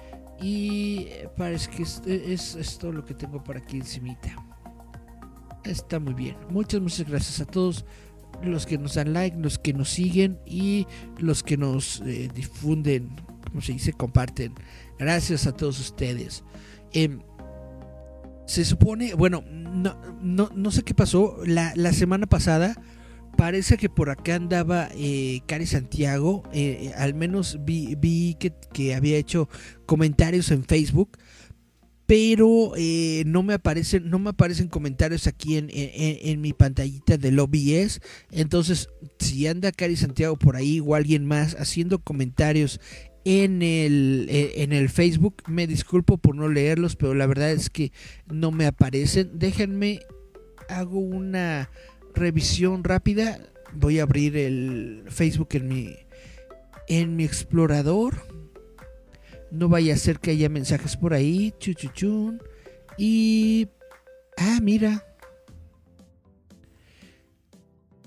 Y 0.40 1.06
parece 1.36 1.70
que 1.70 1.82
es, 1.82 2.78
todo 2.78 2.92
lo 2.92 3.04
que 3.04 3.14
tengo 3.14 3.42
por 3.42 3.56
aquí 3.56 3.78
encimita. 3.78 4.34
Está 5.64 6.00
muy 6.00 6.14
bien. 6.14 6.36
Muchas, 6.50 6.80
muchas 6.80 7.08
gracias 7.08 7.40
a 7.40 7.44
todos 7.44 7.84
los 8.44 8.66
que 8.66 8.78
nos 8.78 8.94
dan 8.94 9.12
like, 9.12 9.36
los 9.38 9.58
que 9.58 9.72
nos 9.72 9.90
siguen 9.90 10.38
y 10.46 10.86
los 11.18 11.42
que 11.42 11.56
nos 11.56 12.00
eh, 12.06 12.28
difunden, 12.34 13.16
como 13.46 13.60
se 13.60 13.72
dice, 13.72 13.92
comparten. 13.92 14.54
Gracias 14.98 15.46
a 15.46 15.52
todos 15.52 15.78
ustedes. 15.80 16.44
Em, 16.92 17.20
se 18.46 18.64
supone, 18.64 19.14
bueno, 19.14 19.44
no, 19.50 19.96
no, 20.20 20.50
no 20.54 20.70
sé 20.70 20.82
qué 20.82 20.94
pasó. 20.94 21.38
La, 21.46 21.72
la 21.76 21.92
semana 21.92 22.26
pasada 22.26 22.76
parece 23.36 23.76
que 23.76 23.88
por 23.88 24.10
acá 24.10 24.36
andaba 24.36 24.88
eh, 24.94 25.40
Cari 25.46 25.66
Santiago. 25.66 26.42
Eh, 26.52 26.90
eh, 26.90 26.92
al 26.96 27.14
menos 27.14 27.58
vi, 27.64 27.94
vi 27.96 28.36
que, 28.38 28.94
había 28.94 29.16
hecho 29.16 29.48
comentarios 29.86 30.50
en 30.50 30.64
Facebook. 30.64 31.18
Pero 32.06 32.72
no 33.26 33.42
me 33.42 33.54
aparecen, 33.54 34.10
no 34.10 34.18
me 34.18 34.30
aparecen 34.30 34.68
comentarios 34.68 35.26
aquí 35.26 35.56
en, 35.56 35.68
en, 35.70 36.40
mi 36.40 36.52
pantallita 36.52 37.16
del 37.16 37.38
OBS. 37.38 38.00
Entonces, 38.30 38.88
si 39.18 39.46
anda 39.46 39.72
Cari 39.72 39.96
Santiago 39.96 40.36
por 40.36 40.56
ahí 40.56 40.80
o 40.80 40.94
alguien 40.94 41.24
más 41.24 41.54
haciendo 41.54 42.00
comentarios 42.00 42.80
en 43.24 43.62
el, 43.62 44.26
en 44.28 44.72
el 44.72 44.88
Facebook, 44.88 45.42
me 45.46 45.66
disculpo 45.66 46.18
por 46.18 46.34
no 46.34 46.48
leerlos, 46.48 46.96
pero 46.96 47.14
la 47.14 47.26
verdad 47.26 47.52
es 47.52 47.70
que 47.70 47.92
no 48.26 48.50
me 48.50 48.66
aparecen. 48.66 49.30
Déjenme, 49.34 50.00
hago 50.68 50.98
una 50.98 51.70
revisión 52.14 52.84
rápida. 52.84 53.38
Voy 53.74 54.00
a 54.00 54.02
abrir 54.02 54.36
el 54.36 55.04
Facebook 55.08 55.48
en 55.52 55.68
mi 55.68 55.96
en 56.88 57.16
mi 57.16 57.24
explorador. 57.24 58.31
No 59.52 59.68
vaya 59.68 59.92
a 59.92 59.98
ser 59.98 60.18
que 60.18 60.30
haya 60.30 60.48
mensajes 60.48 60.96
por 60.96 61.12
ahí. 61.12 61.52
Chuchuchun. 61.58 62.42
Y. 62.96 63.68
Ah, 64.38 64.58
mira. 64.62 65.04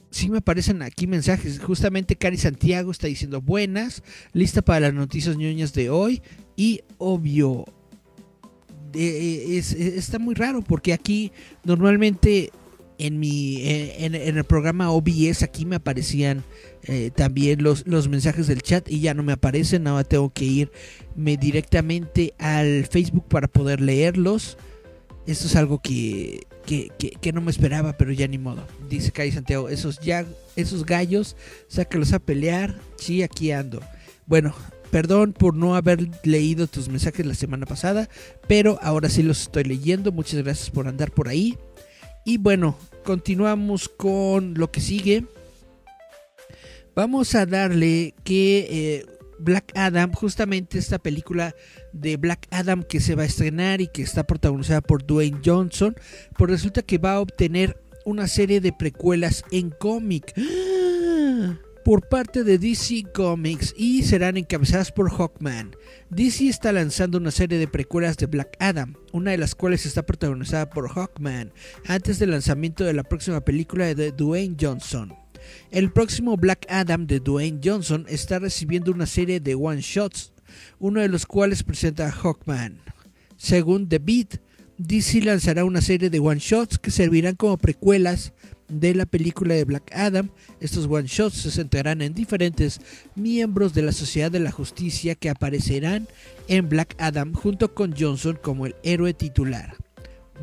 Sí 0.10 0.30
me 0.30 0.40
aparecen 0.40 0.82
aquí 0.82 1.06
mensajes. 1.06 1.60
Justamente 1.60 2.16
Cari 2.16 2.38
Santiago 2.38 2.90
está 2.90 3.06
diciendo 3.08 3.42
buenas. 3.42 4.02
Lista 4.34 4.64
para 4.64 4.80
las 4.80 4.94
noticias 4.96 5.38
ñoñas 5.38 5.74
de 5.74 5.92
hoy. 5.92 6.24
Y 6.56 6.82
obvio. 6.98 7.66
Eh, 8.94 9.58
está 9.58 10.18
muy 10.20 10.34
raro 10.34 10.62
porque 10.64 10.94
aquí 10.94 11.32
normalmente 11.64 12.52
en 12.98 13.20
mi 13.20 13.62
en, 13.66 14.16
el 14.16 14.44
programa 14.44 14.92
OBS 14.92 15.44
aquí 15.44 15.66
me 15.66 15.78
aparecían 15.78 16.44
eh, 16.84 17.12
también 17.16 17.64
los, 17.64 17.88
los 17.88 18.08
mensajes 18.10 18.48
del 18.48 18.62
chat 18.62 18.90
y 18.90 19.00
ya 19.00 19.14
no 19.14 19.24
me 19.24 19.34
aparecen, 19.34 19.88
ahora 19.88 20.04
tengo 20.04 20.32
que 20.32 20.46
irme 20.46 21.38
directamente 21.38 22.34
al 22.38 22.86
Facebook 22.86 23.28
para 23.28 23.48
poder 23.48 23.82
leerlos. 23.82 24.58
Esto 25.26 25.48
es 25.48 25.56
algo 25.56 25.80
que, 25.80 26.46
que, 26.66 27.34
no 27.34 27.42
me 27.42 27.50
esperaba, 27.50 27.98
pero 27.98 28.12
ya 28.12 28.28
ni 28.28 28.38
modo. 28.38 28.68
Dice 28.88 29.12
Kai 29.12 29.32
Santiago, 29.32 29.70
esos, 29.70 30.00
ya, 30.00 30.26
esos 30.56 30.86
gallos, 30.86 31.36
sácalos 31.68 32.14
a 32.14 32.20
pelear. 32.20 32.80
Sí, 32.98 33.24
aquí 33.24 33.52
ando. 33.52 33.82
Bueno, 34.28 34.54
perdón 34.92 35.34
por 35.34 35.56
no 35.56 35.76
haber 35.76 36.08
leído 36.24 36.68
tus 36.68 36.90
mensajes 36.90 37.26
la 37.26 37.34
semana 37.34 37.66
pasada, 37.66 38.08
pero 38.48 38.78
ahora 38.84 39.10
sí 39.10 39.24
los 39.24 39.42
estoy 39.42 39.64
leyendo. 39.64 40.12
Muchas 40.12 40.44
gracias 40.44 40.70
por 40.70 40.88
andar 40.88 41.12
por 41.12 41.28
ahí. 41.28 41.58
Y 42.26 42.40
bueno, 42.40 42.76
continuamos 43.04 43.88
con 43.88 44.56
lo 44.56 44.72
que 44.72 44.82
sigue. 44.82 45.26
Vamos 46.96 47.36
a 47.36 47.46
darle 47.46 48.16
que 48.24 48.68
eh, 48.70 49.06
Black 49.38 49.72
Adam, 49.76 50.12
justamente 50.12 50.80
esta 50.80 50.98
película 50.98 51.54
de 51.94 52.18
Black 52.18 52.48
Adam 52.50 52.84
que 52.84 53.00
se 53.00 53.14
va 53.14 53.24
a 53.24 53.28
estrenar 53.28 53.80
y 53.80 53.88
que 53.88 54.02
está 54.02 54.26
protagonizada 54.26 54.82
por 54.82 55.06
Dwayne 55.06 55.40
Johnson, 55.46 55.96
pues 56.36 56.50
resulta 56.50 56.82
que 56.82 56.98
va 56.98 57.14
a 57.14 57.20
obtener 57.20 57.80
una 58.06 58.28
serie 58.28 58.60
de 58.60 58.74
precuelas 58.74 59.44
en 59.52 59.70
cómic. 59.70 60.34
¡Ah! 60.36 61.60
Por 61.86 62.10
parte 62.10 62.44
de 62.44 62.58
DC 62.58 63.04
Comics 63.14 63.76
y 63.78 64.02
serán 64.02 64.38
encabezadas 64.38 64.92
por 64.92 65.12
Hawkman. 65.12 65.76
DC 66.10 66.50
está 66.50 66.72
lanzando 66.72 67.20
una 67.20 67.30
serie 67.30 67.60
de 67.60 67.68
precuelas 67.68 68.18
de 68.18 68.26
Black 68.26 68.58
Adam, 68.58 68.96
una 69.14 69.30
de 69.30 69.38
las 69.38 69.54
cuales 69.54 69.86
está 69.86 70.04
protagonizada 70.04 70.68
por 70.72 70.90
Hawkman, 70.90 71.54
antes 71.86 72.18
del 72.18 72.32
lanzamiento 72.32 72.86
de 72.86 72.94
la 72.94 73.04
próxima 73.04 73.42
película 73.42 73.94
de 73.94 74.12
Dwayne 74.12 74.58
Johnson. 74.60 75.14
El 75.70 75.92
próximo 75.92 76.38
Black 76.38 76.66
Adam 76.70 77.06
de 77.06 77.20
Dwayne 77.20 77.62
Johnson 77.64 78.08
está 78.10 78.40
recibiendo 78.40 78.92
una 78.92 79.06
serie 79.06 79.40
de 79.40 79.54
one-shots, 79.54 80.34
uno 80.80 81.02
de 81.02 81.08
los 81.08 81.28
cuales 81.28 81.62
presenta 81.62 82.08
a 82.08 82.12
Hawkman. 82.12 82.80
Según 83.38 83.88
The 83.90 84.00
Beat, 84.00 84.40
DC 84.80 85.22
lanzará 85.22 85.64
una 85.64 85.82
serie 85.82 86.10
de 86.10 86.20
one-shots 86.20 86.80
que 86.80 86.90
servirán 86.90 87.36
como 87.36 87.60
precuelas 87.60 88.34
de 88.68 88.96
la 88.96 89.06
película 89.06 89.56
de 89.56 89.64
Black 89.64 89.92
Adam. 89.94 90.30
Estos 90.60 90.86
one 90.86 91.08
shots 91.08 91.36
se 91.36 91.52
centrarán 91.52 92.02
en 92.02 92.14
diferentes 92.14 92.80
miembros 93.16 93.74
de 93.74 93.82
la 93.82 93.92
Sociedad 93.92 94.32
de 94.32 94.40
la 94.40 94.52
Justicia 94.52 95.16
que 95.16 95.30
aparecerán 95.30 96.08
en 96.48 96.70
Black 96.70 96.96
Adam 96.98 97.34
junto 97.34 97.74
con 97.74 97.96
Johnson 97.98 98.38
como 98.42 98.66
el 98.66 98.76
héroe 98.84 99.14
titular. 99.14 99.76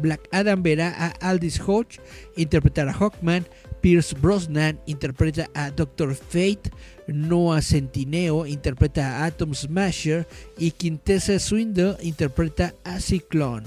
Black 0.01 0.29
Adam 0.33 0.63
verá 0.63 0.89
a 0.89 1.09
Aldis 1.29 1.61
Hodge 1.61 2.01
interpretar 2.37 2.89
a 2.89 2.95
Hawkman, 2.95 3.47
Pierce 3.83 4.15
Brosnan 4.19 4.81
interpreta 4.87 5.51
a 5.55 5.71
Doctor 5.71 6.15
Fate, 6.15 6.71
Noah 7.07 7.61
Centineo 7.61 8.47
interpreta 8.47 9.19
a 9.19 9.27
Atom 9.27 9.55
Smasher 9.55 10.27
y 10.57 10.71
Quintessa 10.71 11.39
Swindle 11.39 11.97
interpreta 12.01 12.75
a 12.85 13.01
Cyclone. 13.01 13.67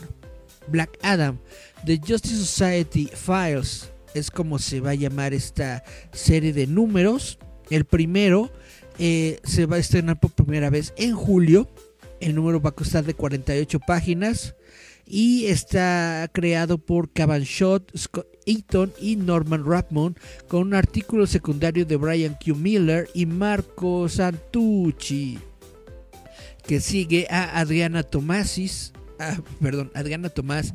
Black 0.67 0.97
Adam, 1.03 1.37
The 1.85 1.99
Justice 1.99 2.37
Society 2.37 3.07
Files, 3.13 3.91
es 4.15 4.31
como 4.31 4.59
se 4.59 4.79
va 4.79 4.91
a 4.91 4.95
llamar 4.95 5.33
esta 5.33 5.83
serie 6.11 6.53
de 6.53 6.67
números. 6.67 7.37
El 7.69 7.85
primero 7.85 8.51
eh, 8.97 9.39
se 9.43 9.65
va 9.65 9.75
a 9.75 9.79
estrenar 9.79 10.19
por 10.19 10.31
primera 10.31 10.69
vez 10.69 10.93
en 10.97 11.15
julio. 11.15 11.69
El 12.19 12.35
número 12.35 12.61
va 12.61 12.69
a 12.69 12.75
costar 12.75 13.03
de 13.03 13.13
48 13.13 13.79
páginas 13.81 14.55
y 15.05 15.45
está 15.45 16.29
creado 16.33 16.79
por 16.79 17.11
Cavan 17.11 17.43
Shot, 17.43 17.95
Scott 17.95 18.27
Eaton 18.45 18.91
y 18.99 19.15
Norman 19.17 19.63
Rapmond 19.65 20.17
con 20.47 20.61
un 20.61 20.73
artículo 20.73 21.27
secundario 21.27 21.85
de 21.85 21.95
Brian 21.95 22.37
Q. 22.43 22.55
Miller 22.55 23.09
y 23.13 23.25
Marco 23.25 24.09
Santucci 24.09 25.39
que 26.65 26.79
sigue 26.79 27.27
a 27.29 27.59
Adriana 27.59 28.03
Tomasis, 28.03 28.91
ah, 29.19 29.37
perdón, 29.61 29.91
Adriana 29.93 30.29
Tomás 30.29 30.73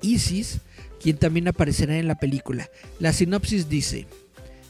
Isis 0.00 0.60
quien 1.00 1.16
también 1.16 1.48
aparecerá 1.48 1.98
en 1.98 2.08
la 2.08 2.18
película. 2.18 2.68
La 2.98 3.12
sinopsis 3.12 3.68
dice, 3.68 4.06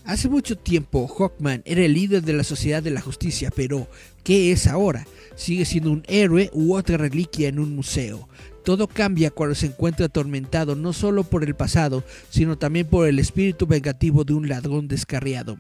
Hace 0.09 0.31
mucho 0.31 0.57
tiempo 0.57 1.07
Hawkman 1.07 1.61
era 1.67 1.85
el 1.85 1.93
líder 1.93 2.23
de 2.23 2.33
la 2.33 2.43
Sociedad 2.43 2.83
de 2.83 2.91
la 2.91 3.03
Justicia, 3.03 3.53
pero 3.55 3.89
¿qué 4.25 4.53
es 4.53 4.67
ahora? 4.67 5.07
Sigue 5.37 5.67
siendo 5.67 5.93
un 5.93 6.03
héroe 6.09 6.49
u 6.55 6.75
otra 6.75 6.97
reliquia 6.97 7.47
en 7.49 7.59
un 7.59 7.77
museo. 7.77 8.27
Todo 8.65 8.89
cambia 8.89 9.31
cuando 9.31 9.55
se 9.55 9.67
encuentra 9.67 10.07
atormentado 10.07 10.75
no 10.77 10.95
solo 10.95 11.25
por 11.25 11.45
el 11.45 11.55
pasado, 11.55 12.05
sino 12.31 12.57
también 12.57 12.87
por 12.87 13.07
el 13.07 13.19
espíritu 13.19 13.67
vengativo 13.67 14.25
de 14.25 14.33
un 14.33 14.49
ladrón 14.49 14.89
descarriado. 14.89 15.59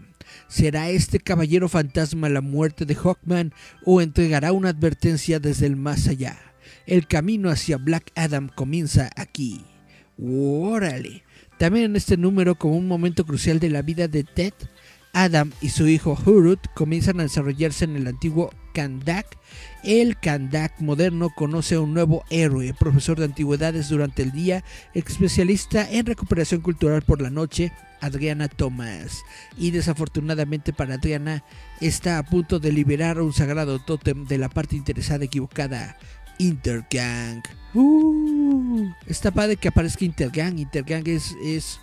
¿Será 0.48 0.88
este 0.88 1.20
caballero 1.20 1.68
fantasma 1.68 2.30
la 2.30 2.40
muerte 2.40 2.86
de 2.86 2.94
Hawkman 2.94 3.52
o 3.84 4.00
entregará 4.00 4.52
una 4.52 4.70
advertencia 4.70 5.40
desde 5.40 5.66
el 5.66 5.76
más 5.76 6.08
allá? 6.08 6.38
El 6.86 7.06
camino 7.06 7.50
hacia 7.50 7.76
Black 7.76 8.12
Adam 8.14 8.48
comienza 8.48 9.10
aquí. 9.14 9.62
¡Órale! 10.20 11.24
También 11.58 11.86
en 11.86 11.96
este 11.96 12.16
número, 12.16 12.56
como 12.56 12.76
un 12.76 12.88
momento 12.88 13.24
crucial 13.24 13.58
de 13.60 13.70
la 13.70 13.82
vida 13.82 14.08
de 14.08 14.24
Ted, 14.24 14.54
Adam 15.12 15.52
y 15.60 15.70
su 15.70 15.88
hijo 15.88 16.16
Hurut 16.24 16.60
comienzan 16.74 17.18
a 17.18 17.24
desarrollarse 17.24 17.84
en 17.84 17.96
el 17.96 18.06
antiguo 18.06 18.50
Kandak. 18.74 19.26
El 19.82 20.18
Kandak 20.18 20.80
moderno 20.80 21.30
conoce 21.34 21.76
a 21.76 21.80
un 21.80 21.94
nuevo 21.94 22.24
héroe, 22.30 22.74
profesor 22.78 23.18
de 23.18 23.24
antigüedades 23.24 23.88
durante 23.88 24.22
el 24.22 24.32
día, 24.32 24.62
especialista 24.94 25.90
en 25.90 26.06
recuperación 26.06 26.60
cultural 26.60 27.02
por 27.02 27.20
la 27.20 27.30
noche, 27.30 27.72
Adriana 28.00 28.48
Thomas. 28.48 29.22
Y 29.56 29.70
desafortunadamente 29.70 30.72
para 30.72 30.94
Adriana 30.94 31.42
está 31.80 32.18
a 32.18 32.24
punto 32.24 32.60
de 32.60 32.72
liberar 32.72 33.20
un 33.20 33.32
sagrado 33.32 33.80
tótem 33.80 34.24
de 34.26 34.38
la 34.38 34.48
parte 34.48 34.76
interesada 34.76 35.24
equivocada, 35.24 35.96
Intergang. 36.38 37.42
Uh, 37.74 38.17
está 39.06 39.30
padre 39.30 39.56
que 39.56 39.68
aparezca 39.68 40.04
Intergang. 40.04 40.58
Intergang 40.58 41.06
es, 41.06 41.34
es, 41.42 41.80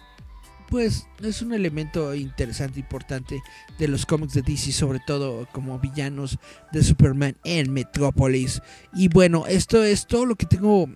pues, 0.70 1.08
es 1.22 1.42
un 1.42 1.54
elemento 1.54 2.14
interesante, 2.16 2.80
importante 2.80 3.42
de 3.78 3.88
los 3.88 4.06
cómics 4.06 4.34
de 4.34 4.42
DC, 4.42 4.72
sobre 4.72 5.00
todo 5.06 5.48
como 5.52 5.80
villanos 5.80 6.38
de 6.72 6.84
Superman 6.84 7.36
en 7.44 7.72
Metrópolis. 7.72 8.62
Y 8.94 9.08
bueno, 9.08 9.46
esto 9.48 9.84
es 9.84 10.08
todo 10.08 10.26
lo 10.26 10.36
que 10.36 10.46
tengo 10.46 10.90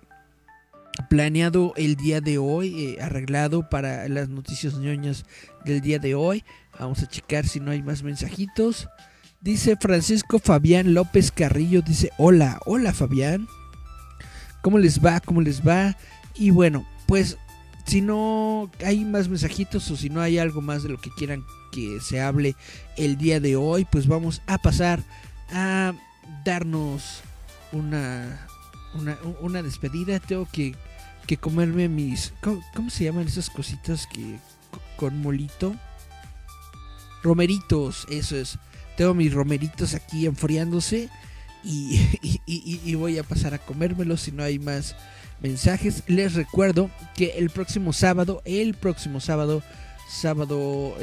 planeado 1.08 1.72
el 1.76 1.96
día 1.96 2.20
de 2.20 2.38
hoy, 2.38 2.84
eh, 2.84 3.02
arreglado 3.02 3.68
para 3.68 4.08
las 4.08 4.28
noticias 4.28 4.74
ñoñas 4.74 5.24
del 5.64 5.80
día 5.80 5.98
de 5.98 6.14
hoy. 6.14 6.44
Vamos 6.78 7.02
a 7.02 7.06
checar 7.06 7.46
si 7.46 7.60
no 7.60 7.70
hay 7.70 7.82
más 7.82 8.02
mensajitos. 8.02 8.88
Dice 9.40 9.76
Francisco 9.80 10.38
Fabián 10.38 10.92
López 10.92 11.32
Carrillo, 11.32 11.80
dice, 11.82 12.10
hola, 12.18 12.60
hola 12.66 12.92
Fabián. 12.92 13.46
¿Cómo 14.62 14.78
les 14.78 15.04
va? 15.04 15.20
¿Cómo 15.20 15.40
les 15.40 15.66
va? 15.66 15.96
Y 16.34 16.50
bueno, 16.50 16.86
pues 17.06 17.38
si 17.86 18.00
no 18.00 18.70
hay 18.84 19.04
más 19.04 19.28
mensajitos 19.28 19.90
o 19.90 19.96
si 19.96 20.10
no 20.10 20.20
hay 20.20 20.38
algo 20.38 20.60
más 20.60 20.82
de 20.82 20.90
lo 20.90 21.00
que 21.00 21.10
quieran 21.10 21.44
que 21.72 21.98
se 22.00 22.20
hable 22.20 22.56
el 22.96 23.16
día 23.16 23.40
de 23.40 23.56
hoy, 23.56 23.86
pues 23.90 24.06
vamos 24.06 24.42
a 24.46 24.58
pasar 24.58 25.02
a 25.52 25.92
darnos 26.44 27.22
una, 27.72 28.46
una, 29.40 29.62
despedida. 29.62 30.20
Tengo 30.20 30.46
que, 30.50 30.74
que 31.26 31.36
comerme 31.36 31.88
mis... 31.88 32.32
¿cómo, 32.40 32.90
se 32.90 33.04
llaman 33.04 33.26
esas 33.26 33.50
cositas 33.50 34.06
que 34.06 34.38
con 34.96 35.20
molito? 35.20 35.74
Romeritos, 37.22 38.06
eso 38.10 38.36
es 38.36 38.58
tengo 39.00 39.14
mis 39.14 39.32
romeritos 39.32 39.94
aquí 39.94 40.26
enfriándose 40.26 41.08
y, 41.64 42.94
voy 42.94 43.18
a 43.18 43.22
pasar 43.22 43.54
a 43.54 43.58
comérmelos 43.58 44.22
si 44.22 44.32
no 44.32 44.42
hay 44.42 44.58
más 44.58 44.96
mensajes. 45.40 46.02
Les 46.06 46.34
recuerdo 46.34 46.90
que 47.14 47.34
el 47.38 47.50
próximo 47.50 47.92
sábado, 47.92 48.42
el 48.44 48.74
próximo 48.74 49.20
sábado, 49.20 49.62
sábado 50.08 50.94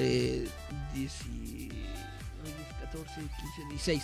16, 3.70 4.04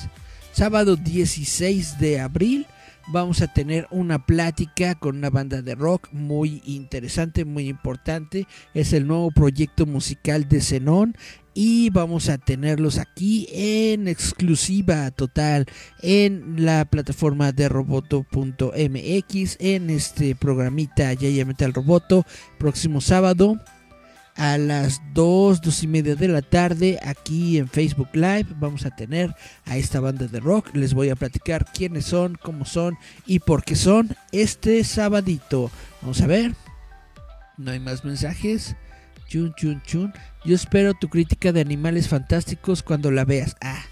sábado 0.51 0.95
16 0.95 1.99
de 1.99 2.19
abril, 2.19 2.67
vamos 3.07 3.41
a 3.41 3.47
tener 3.47 3.87
una 3.91 4.25
plática 4.25 4.95
con 4.95 5.17
una 5.17 5.29
banda 5.29 5.61
de 5.61 5.75
rock 5.75 6.09
muy 6.11 6.61
interesante, 6.65 7.45
muy 7.45 7.67
importante. 7.67 8.47
Es 8.73 8.93
el 8.93 9.07
nuevo 9.07 9.31
proyecto 9.31 9.85
musical 9.85 10.47
de 10.47 10.61
Zenón 10.61 11.15
y 11.53 11.89
vamos 11.91 12.29
a 12.29 12.37
tenerlos 12.37 12.97
aquí 12.97 13.47
en 13.51 14.07
exclusiva 14.07 15.11
total 15.11 15.67
en 16.01 16.65
la 16.65 16.85
plataforma 16.85 17.51
de 17.51 17.69
roboto.mx 17.69 19.57
en 19.59 19.89
este 19.89 20.35
programita 20.35 21.13
ya 21.13 21.45
Metal 21.45 21.73
Roboto 21.73 22.25
próximo 22.57 23.01
sábado 23.01 23.59
a 24.35 24.57
las 24.57 25.01
2, 25.13 25.61
2 25.61 25.83
y 25.83 25.87
media 25.87 26.15
de 26.15 26.27
la 26.27 26.41
tarde 26.41 26.99
aquí 27.03 27.57
en 27.57 27.67
Facebook 27.67 28.09
Live 28.13 28.47
vamos 28.59 28.85
a 28.85 28.95
tener 28.95 29.35
a 29.65 29.77
esta 29.77 29.99
banda 29.99 30.27
de 30.27 30.39
rock. 30.39 30.75
Les 30.75 30.93
voy 30.93 31.09
a 31.09 31.15
platicar 31.15 31.65
quiénes 31.71 32.05
son, 32.05 32.35
cómo 32.35 32.65
son 32.65 32.97
y 33.25 33.39
por 33.39 33.63
qué 33.63 33.75
son 33.75 34.15
este 34.31 34.83
sabadito. 34.83 35.71
Vamos 36.01 36.21
a 36.21 36.27
ver. 36.27 36.55
No 37.57 37.71
hay 37.71 37.79
más 37.79 38.03
mensajes. 38.03 38.75
Chun, 39.27 39.53
chun, 39.55 39.81
chun. 39.83 40.13
Yo 40.45 40.55
espero 40.55 40.93
tu 40.93 41.09
crítica 41.09 41.51
de 41.51 41.61
Animales 41.61 42.07
Fantásticos 42.07 42.83
cuando 42.83 43.11
la 43.11 43.25
veas. 43.25 43.55
Ah, 43.61 43.83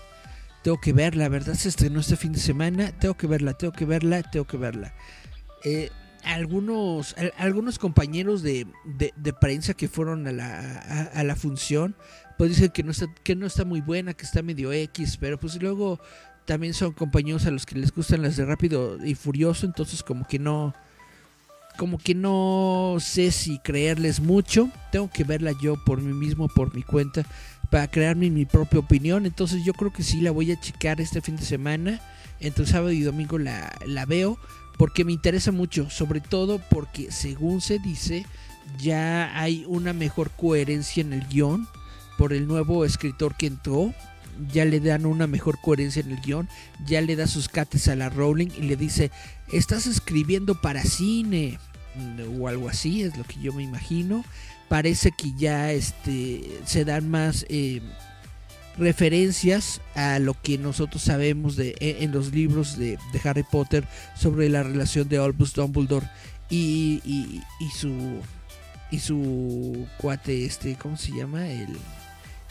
tengo 0.63 0.79
que 0.79 0.93
verla, 0.93 1.29
¿verdad? 1.29 1.53
Se 1.53 1.69
estrenó 1.69 1.99
este 1.99 2.15
fin 2.15 2.33
de 2.33 2.39
semana. 2.39 2.91
Tengo 2.91 3.15
que 3.15 3.27
verla, 3.27 3.53
tengo 3.53 3.73
que 3.73 3.85
verla, 3.85 4.23
tengo 4.23 4.45
que 4.45 4.57
verla. 4.57 4.93
Eh, 5.63 5.89
algunos, 6.23 7.15
algunos 7.37 7.79
compañeros 7.79 8.43
de, 8.43 8.67
prensa 9.39 9.73
que 9.73 9.87
fueron 9.87 10.27
a 10.27 10.31
la, 10.31 11.09
a, 11.13 11.23
la 11.23 11.35
función, 11.35 11.95
pues 12.37 12.51
dicen 12.51 12.69
que 12.69 12.83
no, 12.83 12.91
está, 12.91 13.07
que 13.23 13.35
no 13.35 13.45
está 13.45 13.65
muy 13.65 13.81
buena, 13.81 14.13
que 14.13 14.25
está 14.25 14.41
medio 14.41 14.71
X, 14.71 15.17
pero 15.17 15.39
pues 15.39 15.61
luego 15.61 15.99
también 16.45 16.73
son 16.73 16.93
compañeros 16.93 17.45
a 17.45 17.51
los 17.51 17.65
que 17.65 17.77
les 17.77 17.93
gustan 17.93 18.21
las 18.21 18.37
de 18.37 18.45
Rápido 18.45 19.03
y 19.03 19.15
Furioso, 19.15 19.65
entonces 19.65 20.03
como 20.03 20.27
que 20.27 20.39
no 20.39 20.73
como 21.77 21.97
que 21.97 22.13
no 22.13 22.97
sé 22.99 23.31
si 23.31 23.59
creerles 23.59 24.19
mucho. 24.19 24.69
Tengo 24.91 25.09
que 25.09 25.23
verla 25.23 25.53
yo 25.61 25.75
por 25.83 26.01
mí 26.01 26.13
mismo, 26.13 26.47
por 26.47 26.75
mi 26.75 26.83
cuenta, 26.83 27.23
para 27.69 27.87
crearme 27.87 28.29
mi 28.29 28.45
propia 28.45 28.79
opinión. 28.79 29.25
Entonces 29.25 29.63
yo 29.65 29.73
creo 29.73 29.91
que 29.91 30.03
sí 30.03 30.21
la 30.21 30.31
voy 30.31 30.51
a 30.51 30.59
checar 30.59 31.01
este 31.01 31.21
fin 31.21 31.37
de 31.37 31.43
semana. 31.43 32.01
Entre 32.39 32.65
sábado 32.65 32.91
y 32.91 33.01
domingo 33.01 33.37
la, 33.37 33.73
la 33.85 34.05
veo. 34.05 34.37
Porque 34.81 35.05
me 35.05 35.11
interesa 35.11 35.51
mucho. 35.51 35.91
Sobre 35.91 36.21
todo 36.21 36.57
porque 36.57 37.11
según 37.11 37.61
se 37.61 37.77
dice, 37.77 38.25
ya 38.79 39.39
hay 39.39 39.63
una 39.67 39.93
mejor 39.93 40.31
coherencia 40.31 41.01
en 41.01 41.13
el 41.13 41.27
guion. 41.27 41.67
Por 42.17 42.33
el 42.33 42.47
nuevo 42.47 42.83
escritor 42.83 43.35
que 43.37 43.45
entró. 43.45 43.93
Ya 44.51 44.65
le 44.65 44.79
dan 44.79 45.05
una 45.05 45.27
mejor 45.27 45.61
coherencia 45.61 46.01
en 46.01 46.09
el 46.09 46.19
guion. 46.19 46.49
Ya 46.83 46.99
le 47.01 47.15
da 47.15 47.27
sus 47.27 47.47
cates 47.47 47.89
a 47.89 47.95
la 47.95 48.09
Rowling 48.09 48.47
y 48.57 48.63
le 48.63 48.75
dice, 48.75 49.11
estás 49.53 49.85
escribiendo 49.85 50.59
para 50.59 50.83
cine 50.83 51.59
o 52.39 52.47
algo 52.47 52.67
así, 52.67 53.03
es 53.03 53.15
lo 53.15 53.23
que 53.23 53.39
yo 53.39 53.53
me 53.53 53.61
imagino. 53.61 54.25
Parece 54.67 55.11
que 55.11 55.31
ya 55.37 55.71
este, 55.71 56.59
se 56.65 56.85
dan 56.85 57.07
más 57.07 57.45
eh, 57.49 57.83
referencias 58.77 59.81
a 59.95 60.19
lo 60.19 60.33
que 60.41 60.57
nosotros 60.57 61.01
sabemos 61.01 61.55
de, 61.55 61.75
e, 61.79 62.03
en 62.03 62.11
los 62.11 62.31
libros 62.31 62.77
de, 62.77 62.97
Harry 63.23 63.43
Potter 63.43 63.85
sobre 64.15 64.49
la 64.49 64.63
relación 64.63 65.07
de 65.07 65.17
Albus 65.17 65.53
Dumbledore 65.53 66.07
y, 66.49 67.01
y, 67.05 67.69
su 67.77 68.19
y 68.91 68.99
su 68.99 69.87
cuate 69.97 70.45
este, 70.45 70.75
¿cómo 70.75 70.97
se 70.97 71.11
llama? 71.13 71.47
El, 71.47 71.77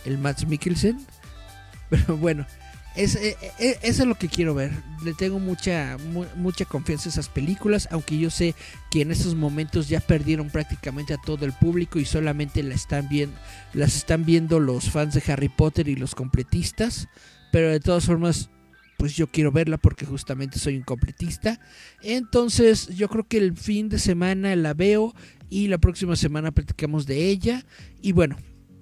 el 0.05 0.19
Matt 0.19 0.45
Mikkelsen. 0.45 0.99
Pero 1.91 2.17
bueno, 2.17 2.47
es, 2.97 3.15
eh, 3.15 3.37
eh, 3.59 3.79
eso 3.83 4.03
es 4.03 4.09
lo 4.09 4.17
que 4.17 4.29
quiero 4.29 4.55
ver. 4.55 4.73
Le 5.05 5.15
tengo 5.15 5.39
mucha, 5.39 5.97
mucha 6.37 6.65
confianza 6.65 7.09
a 7.09 7.13
esas 7.13 7.29
películas, 7.29 7.89
aunque 7.91 8.19
yo 8.19 8.31
sé 8.31 8.55
que 8.91 9.03
en 9.03 9.11
estos 9.11 9.35
momentos 9.35 9.89
ya 9.89 10.01
perdieron 10.01 10.51
prácticamente 10.51 11.15
a 11.15 11.19
todo 11.19 11.45
el 11.47 11.53
público 11.53 11.99
y 11.99 12.05
solamente 12.05 12.63
la 12.63 12.75
están 12.75 13.09
viendo, 13.09 13.37
las 13.73 13.97
están 13.97 14.25
viendo 14.25 14.61
los 14.61 14.91
fans 14.91 15.15
de 15.15 15.33
Harry 15.33 15.49
Potter 15.49 15.89
y 15.89 15.97
los 15.97 16.15
completistas. 16.15 17.09
Pero 17.53 17.71
de 17.71 17.81
todas 17.81 18.05
formas, 18.05 18.51
pues 18.97 19.17
yo 19.17 19.29
quiero 19.29 19.51
verla 19.51 19.79
porque 19.79 20.05
justamente 20.05 20.59
soy 20.59 20.77
un 20.77 20.83
completista. 20.83 21.61
Entonces 22.03 22.89
yo 22.89 23.09
creo 23.09 23.27
que 23.27 23.39
el 23.39 23.57
fin 23.57 23.89
de 23.89 23.99
semana 23.99 24.55
la 24.57 24.75
veo 24.75 25.15
y 25.49 25.69
la 25.69 25.79
próxima 25.79 26.17
semana 26.17 26.53
platicamos 26.53 27.07
de 27.07 27.29
ella. 27.29 27.65
Y 28.03 28.13
bueno, 28.13 28.37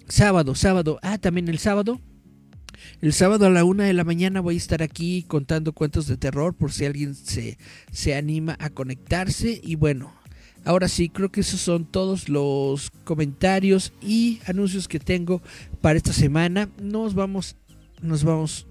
sábado, 0.08 0.54
sábado, 0.54 0.98
ah, 1.02 1.18
también 1.18 1.48
el 1.48 1.58
sábado 1.58 2.00
el 3.00 3.12
sábado 3.12 3.46
a 3.46 3.50
la 3.50 3.64
una 3.64 3.84
de 3.84 3.92
la 3.92 4.04
mañana 4.04 4.40
voy 4.40 4.54
a 4.54 4.58
estar 4.58 4.82
aquí 4.82 5.24
contando 5.26 5.72
cuentos 5.72 6.06
de 6.06 6.16
terror 6.16 6.54
por 6.54 6.72
si 6.72 6.84
alguien 6.84 7.14
se, 7.14 7.58
se 7.92 8.14
anima 8.14 8.56
a 8.60 8.70
conectarse. 8.70 9.60
Y 9.62 9.76
bueno, 9.76 10.12
ahora 10.64 10.88
sí, 10.88 11.08
creo 11.08 11.30
que 11.30 11.40
esos 11.40 11.60
son 11.60 11.84
todos 11.84 12.28
los 12.28 12.90
comentarios 13.04 13.92
y 14.02 14.40
anuncios 14.46 14.88
que 14.88 15.00
tengo 15.00 15.42
para 15.80 15.96
esta 15.96 16.12
semana. 16.12 16.68
Nos 16.82 17.14
vamos, 17.14 17.56
nos 18.02 18.24
vamos, 18.24 18.66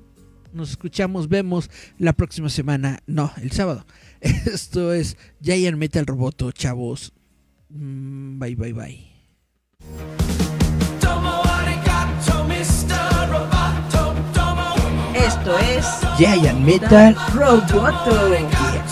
nos 0.53 0.71
escuchamos, 0.71 1.29
vemos 1.29 1.69
la 1.97 2.13
próxima 2.13 2.49
semana. 2.49 2.99
No, 3.07 3.31
el 3.41 3.51
sábado. 3.51 3.85
Esto 4.21 4.93
es 4.93 5.17
Giant 5.41 5.77
Metal 5.77 6.05
Roboto, 6.05 6.51
chavos. 6.51 7.13
Mm, 7.69 8.39
bye, 8.39 8.55
bye, 8.55 8.73
bye. 8.73 10.36
Esto 15.47 15.59
es 15.59 16.01
Giant 16.17 16.59
Metal 16.59 17.15
Roboto. 17.33 18.11
Say 18.85 18.86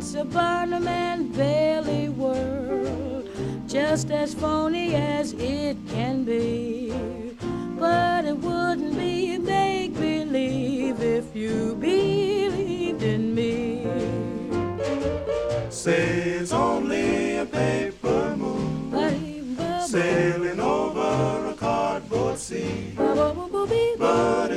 It's 0.00 0.14
a 0.14 0.24
Barnum 0.24 0.88
and 0.88 1.30
Bailey 1.36 2.08
world, 2.08 3.28
just 3.66 4.10
as 4.10 4.32
phony 4.32 4.94
as 4.94 5.34
it 5.34 5.76
can 5.90 6.24
be. 6.24 6.90
But 7.78 8.24
it 8.24 8.38
wouldn't 8.38 8.96
be 8.96 9.36
make 9.36 9.92
believe 9.92 11.02
if 11.02 11.36
you 11.36 11.74
believed 11.74 13.02
in 13.02 13.34
me. 13.34 13.84
Say 15.68 16.30
it's 16.40 16.52
only 16.52 17.36
a 17.36 17.44
paper 17.44 18.36
moon 18.38 19.82
sailing 19.86 20.60
over 20.60 21.48
a 21.50 21.54
cardboard 21.54 22.38
sea. 22.38 22.94
But 22.96 24.49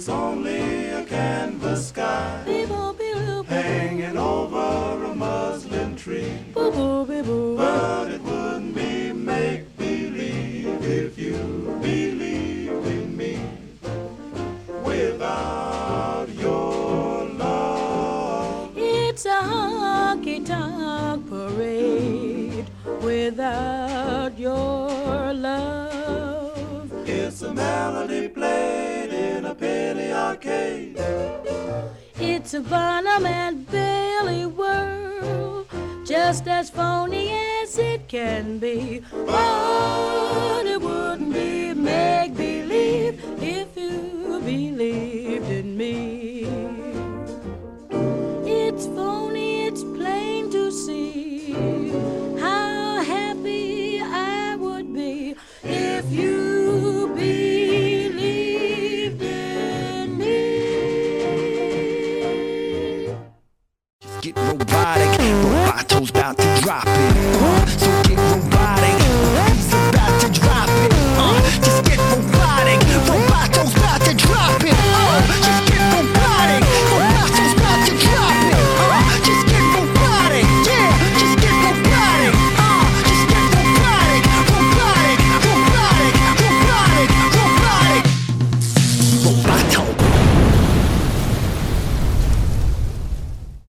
it's 0.00 0.08
only 0.08 0.88
a 0.88 1.04
canvas 1.04 1.88
sky 1.88 2.42
hanging 3.46 4.16
over 4.16 5.04
a 5.04 5.14
muslin 5.14 5.94
tree. 5.94 6.32
But 6.54 8.08
it 8.08 8.22
wouldn't 8.22 8.74
be 8.74 9.12
make 9.12 9.76
believe 9.76 10.82
if 10.82 11.18
you 11.18 11.36
believed 11.82 12.86
in 12.86 13.14
me. 13.14 13.40
Without 14.82 16.28
your 16.30 17.26
love, 17.44 18.72
It's 18.76 19.26
a 19.26 19.42
honky 19.42 20.46
tonk 20.46 21.28
parade 21.28 22.64
without 23.02 24.38
your 24.38 25.34
love. 25.34 26.90
it's 27.06 27.42
a 27.42 27.52
melody 27.52 28.29
It's 32.60 32.68
Barnum 32.68 33.24
and 33.24 33.66
Bailey 33.70 34.44
world, 34.44 35.66
just 36.04 36.46
as 36.46 36.68
phony 36.68 37.32
as 37.62 37.78
it 37.78 38.06
can 38.06 38.58
be. 38.58 39.02
But 39.10 40.66
it 40.66 40.78
be 40.78 41.09